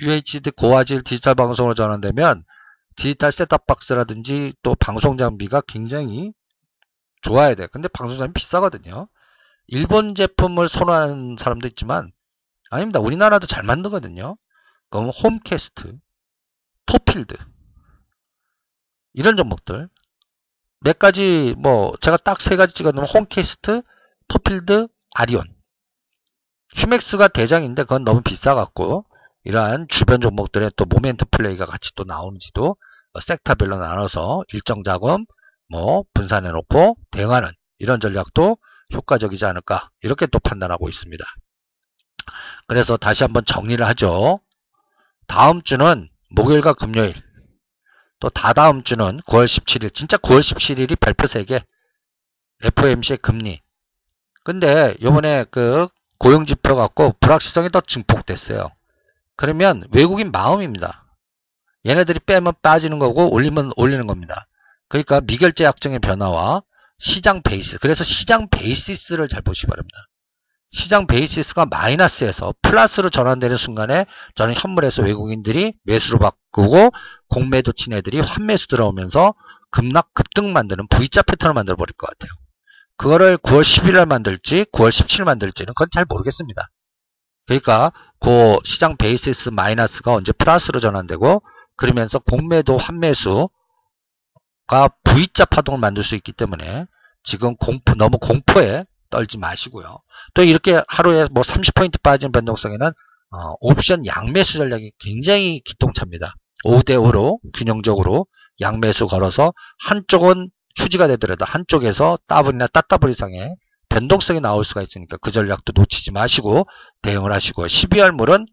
UHD 0.00 0.50
고화질 0.50 1.04
디지털 1.04 1.36
방송으로 1.36 1.74
전환되면 1.74 2.42
디지털 2.96 3.30
셋탑박스라든지 3.30 4.54
또 4.64 4.74
방송 4.74 5.16
장비가 5.16 5.60
굉장히 5.60 6.32
좋아야 7.22 7.54
돼. 7.54 7.68
근데 7.68 7.86
방송 7.86 8.18
장비 8.18 8.40
비싸거든요. 8.40 9.06
일본 9.68 10.16
제품을 10.16 10.66
선호하는 10.66 11.36
사람도 11.38 11.68
있지만 11.68 12.10
아닙니다. 12.68 12.98
우리나라도 12.98 13.46
잘 13.46 13.62
만들거든요. 13.62 14.36
그럼 14.90 15.10
홈캐스트, 15.10 15.98
토필드 16.86 17.36
이런 19.12 19.36
종목들 19.36 19.88
몇 20.80 20.98
가지 20.98 21.54
뭐 21.58 21.94
제가 22.00 22.16
딱 22.16 22.40
세 22.40 22.56
가지 22.56 22.74
찍었는데 22.74 23.08
홈캐스트, 23.08 23.82
토필드, 24.26 24.88
아리온. 25.18 25.42
휴맥스가 26.76 27.26
대장인데 27.26 27.82
그건 27.82 28.04
너무 28.04 28.22
비싸갖고 28.22 29.04
이러한 29.42 29.88
주변 29.88 30.20
종목들의 30.20 30.70
또 30.76 30.84
모멘트 30.84 31.24
플레이가 31.32 31.66
같이 31.66 31.92
또 31.96 32.04
나오는지도 32.04 32.76
섹터별로 33.20 33.78
나눠서 33.78 34.44
일정 34.52 34.84
자금 34.84 35.26
뭐 35.68 36.04
분산해 36.14 36.50
놓고 36.50 36.98
대응하는 37.10 37.50
이런 37.78 37.98
전략도 37.98 38.58
효과적이지 38.94 39.44
않을까 39.44 39.90
이렇게 40.02 40.26
또 40.26 40.38
판단하고 40.38 40.88
있습니다. 40.88 41.24
그래서 42.68 42.96
다시 42.96 43.24
한번 43.24 43.44
정리를 43.44 43.84
하죠. 43.88 44.40
다음 45.26 45.62
주는 45.62 46.08
목요일과 46.30 46.74
금요일. 46.74 47.14
또 48.20 48.30
다다음 48.30 48.84
주는 48.84 49.18
9월 49.18 49.46
17일. 49.46 49.92
진짜 49.92 50.16
9월 50.16 50.38
17일이 50.38 50.98
발표 50.98 51.26
세계 51.26 51.64
FOMC의 52.62 53.18
금리 53.18 53.60
근데 54.48 54.96
요번에 55.02 55.44
그 55.50 55.88
고용지표 56.16 56.74
갖고 56.74 57.14
불확실성이 57.20 57.68
더 57.68 57.82
증폭됐어요. 57.82 58.70
그러면 59.36 59.82
외국인 59.92 60.32
마음입니다. 60.32 61.04
얘네들이 61.84 62.20
빼면 62.20 62.54
빠지는 62.62 62.98
거고 62.98 63.30
올리면 63.30 63.72
올리는 63.76 64.06
겁니다. 64.06 64.46
그러니까 64.88 65.20
미결제 65.20 65.64
약정의 65.64 65.98
변화와 65.98 66.62
시장 66.96 67.42
베이스 67.42 67.78
그래서 67.78 68.04
시장 68.04 68.48
베이시스를 68.48 69.28
잘 69.28 69.42
보시기 69.42 69.66
바랍니다. 69.66 69.98
시장 70.70 71.06
베이시스가 71.06 71.66
마이너스에서 71.66 72.54
플러스로 72.62 73.10
전환되는 73.10 73.54
순간에 73.54 74.06
저는 74.34 74.54
현물에서 74.56 75.02
외국인들이 75.02 75.74
매수로 75.82 76.20
바꾸고 76.20 76.92
공매도 77.28 77.72
친 77.72 77.92
애들이 77.92 78.20
환매수 78.20 78.68
들어오면서 78.68 79.34
급락 79.70 80.14
급등 80.14 80.54
만드는 80.54 80.88
V자 80.88 81.20
패턴을 81.20 81.52
만들어 81.52 81.76
버릴 81.76 81.92
것 81.98 82.06
같아요. 82.06 82.30
그거를 82.98 83.38
9월 83.38 83.62
11일 83.62 84.06
만들지 84.06 84.64
9월 84.72 84.90
17일 84.90 85.24
만들지는 85.24 85.72
그건 85.72 85.88
잘 85.92 86.04
모르겠습니다. 86.08 86.68
그러니까 87.46 87.92
그 88.20 88.58
시장 88.64 88.96
베이시스 88.96 89.50
마이너스가 89.50 90.12
언제 90.12 90.32
플러스로 90.32 90.80
전환되고 90.80 91.42
그러면서 91.76 92.18
공매도 92.18 92.76
환매수가 92.76 93.48
V자 95.04 95.44
파동을 95.46 95.80
만들 95.80 96.02
수 96.02 96.16
있기 96.16 96.32
때문에 96.32 96.86
지금 97.22 97.56
공포 97.56 97.94
너무 97.94 98.18
공포에 98.18 98.84
떨지 99.10 99.38
마시고요. 99.38 99.98
또 100.34 100.42
이렇게 100.42 100.82
하루에 100.88 101.28
뭐 101.30 101.42
30포인트 101.42 102.02
빠진 102.02 102.32
변동성에는 102.32 102.88
어, 102.88 103.52
옵션 103.60 104.06
양매수 104.06 104.58
전략이 104.58 104.92
굉장히 104.98 105.60
기똥차입니다. 105.64 106.34
5대5로 106.64 107.38
균형적으로 107.54 108.26
양매수 108.60 109.06
걸어서 109.06 109.52
한쪽은 109.84 110.50
휴지가 110.78 111.08
되더라도 111.08 111.44
한쪽에서 111.44 112.18
따블이나 112.26 112.68
따따블 112.68 113.10
이상의 113.10 113.56
변동성이 113.88 114.40
나올 114.40 114.64
수가 114.64 114.82
있으니까 114.82 115.16
그 115.18 115.30
전략도 115.30 115.72
놓치지 115.74 116.12
마시고 116.12 116.66
대응을 117.02 117.32
하시고 117.32 117.66
12월 117.66 118.12
물은 118.12 118.46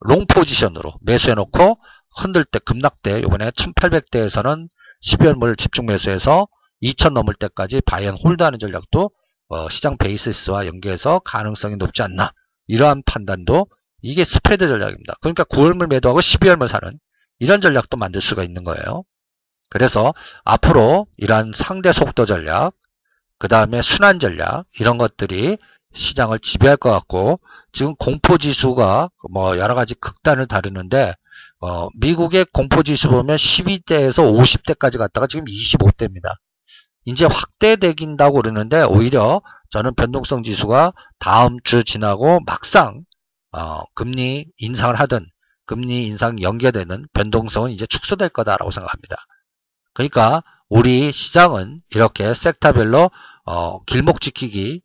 long 0.00 0.26
position으로 0.26 0.94
매수해 1.00 1.34
놓고 1.34 1.78
흔들 2.16 2.44
때 2.44 2.58
급락 2.58 3.02
때 3.02 3.20
이번에 3.20 3.50
1800대에서는 3.50 4.68
12월 5.02 5.34
물 5.38 5.56
집중 5.56 5.86
매수해서 5.86 6.46
2000 6.80 7.14
넘을 7.14 7.34
때까지 7.34 7.80
buy 7.82 7.99
and 7.99 8.16
hold하는 8.16 8.58
전략도 8.58 9.10
어, 9.48 9.68
시장 9.68 9.96
basis와 9.96 10.66
연계해서 10.66 11.20
가능성이 11.20 11.76
높지 11.76 12.02
않나 12.02 12.32
이러한 12.66 13.02
판단도 13.06 13.66
이게 14.02 14.24
스프레드 14.24 14.66
전략입니다. 14.66 15.14
그러니까 15.20 15.44
9월물 15.44 15.88
매도하고 15.88 16.20
12월물 16.20 16.66
사는 16.68 16.98
이런 17.38 17.60
전략도 17.60 17.96
만들 17.96 18.20
수가 18.20 18.42
있는 18.42 18.64
거예요. 18.64 19.04
그래서 19.72 20.12
앞으로 20.44 21.06
이러한 21.16 21.52
상대 21.54 21.92
속도 21.92 22.26
전략 22.26 22.74
그 23.38 23.48
다음에 23.48 23.80
순환 23.80 24.18
전략 24.18 24.66
이런 24.78 24.98
것들이 24.98 25.56
시장을 25.94 26.40
지배할 26.40 26.76
것 26.76 26.90
같고 26.90 27.40
지금 27.72 27.94
공포 27.96 28.36
지수가 28.36 29.08
뭐 29.30 29.56
여러 29.56 29.74
가지 29.74 29.94
극단을 29.94 30.46
다루는데 30.46 31.14
어, 31.60 31.88
미국의 31.98 32.44
공포 32.52 32.82
지수 32.82 33.08
보면 33.08 33.36
12대에서 33.36 34.18
50대까지 34.30 34.98
갔다가 34.98 35.26
지금 35.26 35.46
25대입니다. 35.46 36.34
이제 37.06 37.24
확대되긴다고 37.24 38.42
그러는데 38.42 38.82
오히려 38.82 39.40
저는 39.70 39.94
변동성 39.94 40.42
지수가 40.42 40.92
다음 41.18 41.56
주 41.64 41.82
지나고 41.82 42.40
막상 42.44 43.04
어, 43.52 43.84
금리 43.94 44.48
인상을 44.58 44.94
하든 45.00 45.26
금리 45.64 46.06
인상 46.08 46.42
연계되는 46.42 47.06
변동성은 47.14 47.70
이제 47.70 47.86
축소될 47.86 48.28
거다라고 48.28 48.70
생각합니다. 48.70 49.16
그러니까 49.92 50.42
우리 50.68 51.12
시장은 51.12 51.82
이렇게 51.90 52.32
섹터별로 52.32 53.10
어, 53.44 53.84
길목 53.84 54.20
지키기 54.20 54.82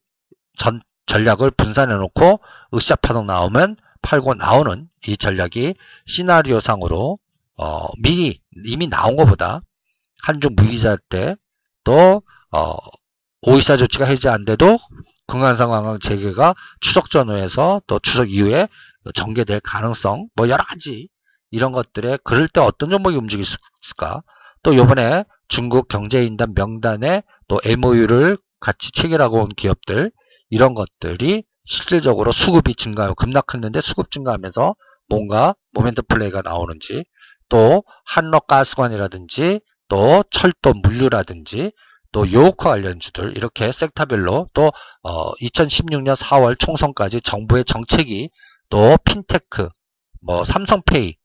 전 0.58 0.82
전략을 1.06 1.52
분산해 1.52 1.96
놓고 1.96 2.42
으쌰 2.74 2.96
파동 2.96 3.28
나오면 3.28 3.78
팔고 4.02 4.36
나오는 4.36 4.90
이 5.06 5.18
전략이 5.18 5.76
시나리오 6.06 6.60
상으로 6.60 7.20
어, 7.56 7.88
미리 8.00 8.42
이미 8.66 8.88
나온 8.88 9.16
것보다 9.16 9.62
한중 10.24 10.56
무이자 10.56 10.98
때또 11.10 12.22
어, 12.52 12.76
오이사 13.42 13.78
조치가 13.78 14.06
해제 14.06 14.30
안 14.30 14.46
돼도 14.46 14.78
금강상황 15.28 16.00
재개가 16.00 16.56
추석 16.82 17.10
전후에서 17.10 17.82
또 17.88 18.00
추석 18.00 18.32
이후에 18.32 18.68
전개될 19.14 19.62
가능성 19.62 20.30
뭐 20.36 20.50
여러 20.50 20.64
가지 20.64 21.08
이런 21.52 21.72
것들에 21.72 22.18
그럴 22.24 22.48
때 22.48 22.60
어떤 22.60 22.90
종목이 22.90 23.16
움직일 23.16 23.46
수 23.46 23.58
있을까 23.84 24.24
또 24.64 24.76
요번에 24.76 25.24
중국 25.48 25.88
경제인단 25.88 26.54
명단에 26.56 27.24
또 27.48 27.60
MOU를 27.64 28.38
같이 28.60 28.92
체결하고 28.92 29.42
온 29.42 29.50
기업들 29.50 30.12
이런 30.50 30.74
것들이 30.74 31.44
실질적으로 31.64 32.32
수급이 32.32 32.76
증가하고 32.76 33.16
급락했는데 33.16 33.82
수급 33.82 34.12
증가하면서 34.12 34.76
뭔가 35.10 35.56
모멘트 35.72 36.04
플레이가 36.04 36.42
나오는지 36.42 37.06
또 37.50 37.84
한러가스관이라든지 38.06 39.62
또 39.90 40.24
철도 40.30 40.74
물류라든지 40.74 41.72
또 42.12 42.32
요커 42.32 42.70
관련주들 42.70 43.38
이렇게 43.38 43.72
섹터별로 43.72 44.50
또 44.54 44.72
어, 45.04 45.34
2016년 45.36 46.16
4월 46.16 46.58
총선까지 46.58 47.22
정부의 47.22 47.66
정책이 47.66 48.30
또 48.70 48.98
핀테크 49.04 49.70
뭐 50.22 50.44
삼성페이 50.44 51.16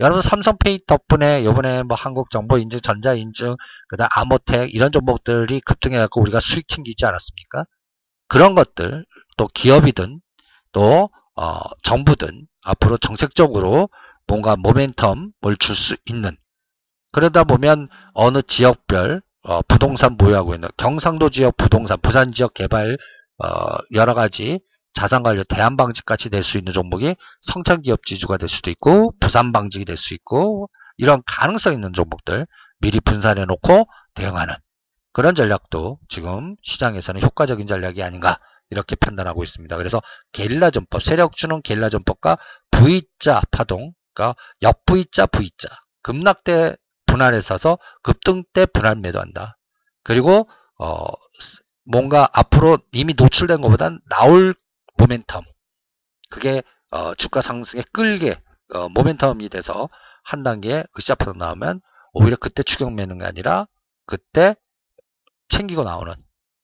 여러분 0.00 0.22
삼성페이 0.22 0.80
덕분에 0.86 1.44
요번에 1.44 1.82
뭐 1.82 1.96
한국정보인증, 1.96 2.80
전자인증, 2.80 3.56
그 3.88 3.96
다음 3.96 4.08
아모텍 4.16 4.74
이런 4.74 4.90
종목들이 4.90 5.60
급등해갖고 5.60 6.20
우리가 6.20 6.40
수익 6.40 6.68
챙기지 6.68 7.04
않았습니까? 7.06 7.64
그런 8.28 8.54
것들 8.54 9.04
또 9.36 9.46
기업이든 9.48 10.20
또 10.72 11.10
어, 11.36 11.58
정부든 11.82 12.46
앞으로 12.62 12.96
정책적으로 12.98 13.88
뭔가 14.26 14.56
모멘텀을 14.56 15.58
줄 15.60 15.76
수 15.76 15.96
있는 16.06 16.36
그러다 17.12 17.44
보면 17.44 17.88
어느 18.14 18.42
지역별 18.42 19.22
어, 19.44 19.62
부동산 19.62 20.16
보유하고 20.16 20.54
있는 20.54 20.68
경상도 20.76 21.30
지역 21.30 21.56
부동산, 21.56 21.98
부산 22.00 22.32
지역 22.32 22.54
개발 22.54 22.96
어, 23.38 23.76
여러 23.92 24.14
가지 24.14 24.60
자산관리, 24.94 25.44
대한방직 25.44 26.04
같이 26.04 26.28
될 26.30 26.42
수 26.42 26.58
있는 26.58 26.72
종목이 26.72 27.16
성장기업 27.42 28.04
지주가 28.04 28.36
될 28.36 28.48
수도 28.48 28.70
있고 28.70 29.14
부산방직이 29.20 29.84
될 29.84 29.96
수 29.96 30.14
있고 30.14 30.68
이런 30.96 31.22
가능성 31.26 31.72
있는 31.72 31.92
종목들 31.92 32.46
미리 32.78 33.00
분산해 33.00 33.44
놓고 33.46 33.86
대응하는 34.14 34.54
그런 35.12 35.34
전략도 35.34 35.98
지금 36.08 36.56
시장에서는 36.62 37.22
효과적인 37.22 37.66
전략이 37.66 38.02
아닌가 38.02 38.38
이렇게 38.70 38.96
판단하고 38.96 39.42
있습니다. 39.42 39.76
그래서 39.76 40.00
게릴라 40.32 40.70
전법, 40.70 41.02
세력 41.02 41.32
주는 41.32 41.60
게릴라 41.62 41.90
전법과 41.90 42.38
V자 42.70 43.42
파동, 43.50 43.92
그러니까 44.14 44.34
역V자, 44.62 45.26
V자, 45.26 45.68
급락대 46.02 46.76
분할에 47.06 47.40
서서 47.40 47.78
급등 48.02 48.44
때 48.54 48.64
분할 48.66 48.96
매도한다. 48.96 49.58
그리고 50.02 50.48
어 50.78 51.06
뭔가 51.84 52.28
앞으로 52.32 52.78
이미 52.92 53.14
노출된 53.16 53.60
것보단 53.60 54.00
나올 54.08 54.54
모멘텀, 55.02 55.44
그게 56.30 56.62
어 56.90 57.14
주가 57.14 57.40
상승에 57.40 57.82
끌게 57.92 58.40
어 58.74 58.88
모멘텀이 58.88 59.50
돼서 59.50 59.88
한 60.22 60.42
단계 60.42 60.84
으쌰 60.98 61.14
파동 61.14 61.38
나오면 61.38 61.80
오히려 62.12 62.36
그때 62.36 62.62
추격 62.62 62.92
매는 62.92 63.18
게 63.18 63.24
아니라 63.24 63.66
그때 64.06 64.54
챙기고 65.48 65.82
나오는 65.82 66.14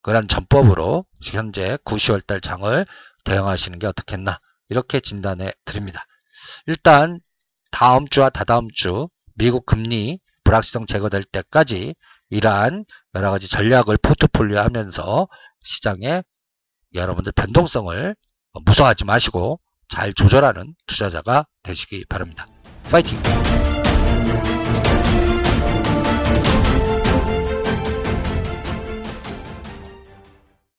그런 0.02 0.28
전법으로 0.28 1.04
현재 1.22 1.78
9, 1.84 1.96
10월 1.96 2.26
달 2.26 2.40
장을 2.40 2.86
대응하시는 3.24 3.78
게 3.78 3.86
어떻겠나 3.86 4.40
이렇게 4.68 5.00
진단해 5.00 5.52
드립니다. 5.64 6.04
일단 6.66 7.20
다음 7.70 8.06
주와 8.06 8.30
다다음 8.30 8.68
주 8.72 9.08
미국 9.34 9.66
금리 9.66 10.20
불확실성 10.44 10.86
제거될 10.86 11.24
때까지 11.24 11.94
이러한 12.30 12.84
여러 13.14 13.30
가지 13.30 13.48
전략을 13.48 13.98
포트폴리오 13.98 14.58
하면서 14.58 15.28
시장에 15.60 16.22
여러분들 16.94 17.32
변동성을 17.32 18.16
무서워하지 18.64 19.04
마시고 19.04 19.60
잘 19.88 20.12
조절하는 20.12 20.74
투자자가 20.86 21.46
되시기 21.62 22.04
바랍니다. 22.08 22.46
파이팅! 22.90 23.18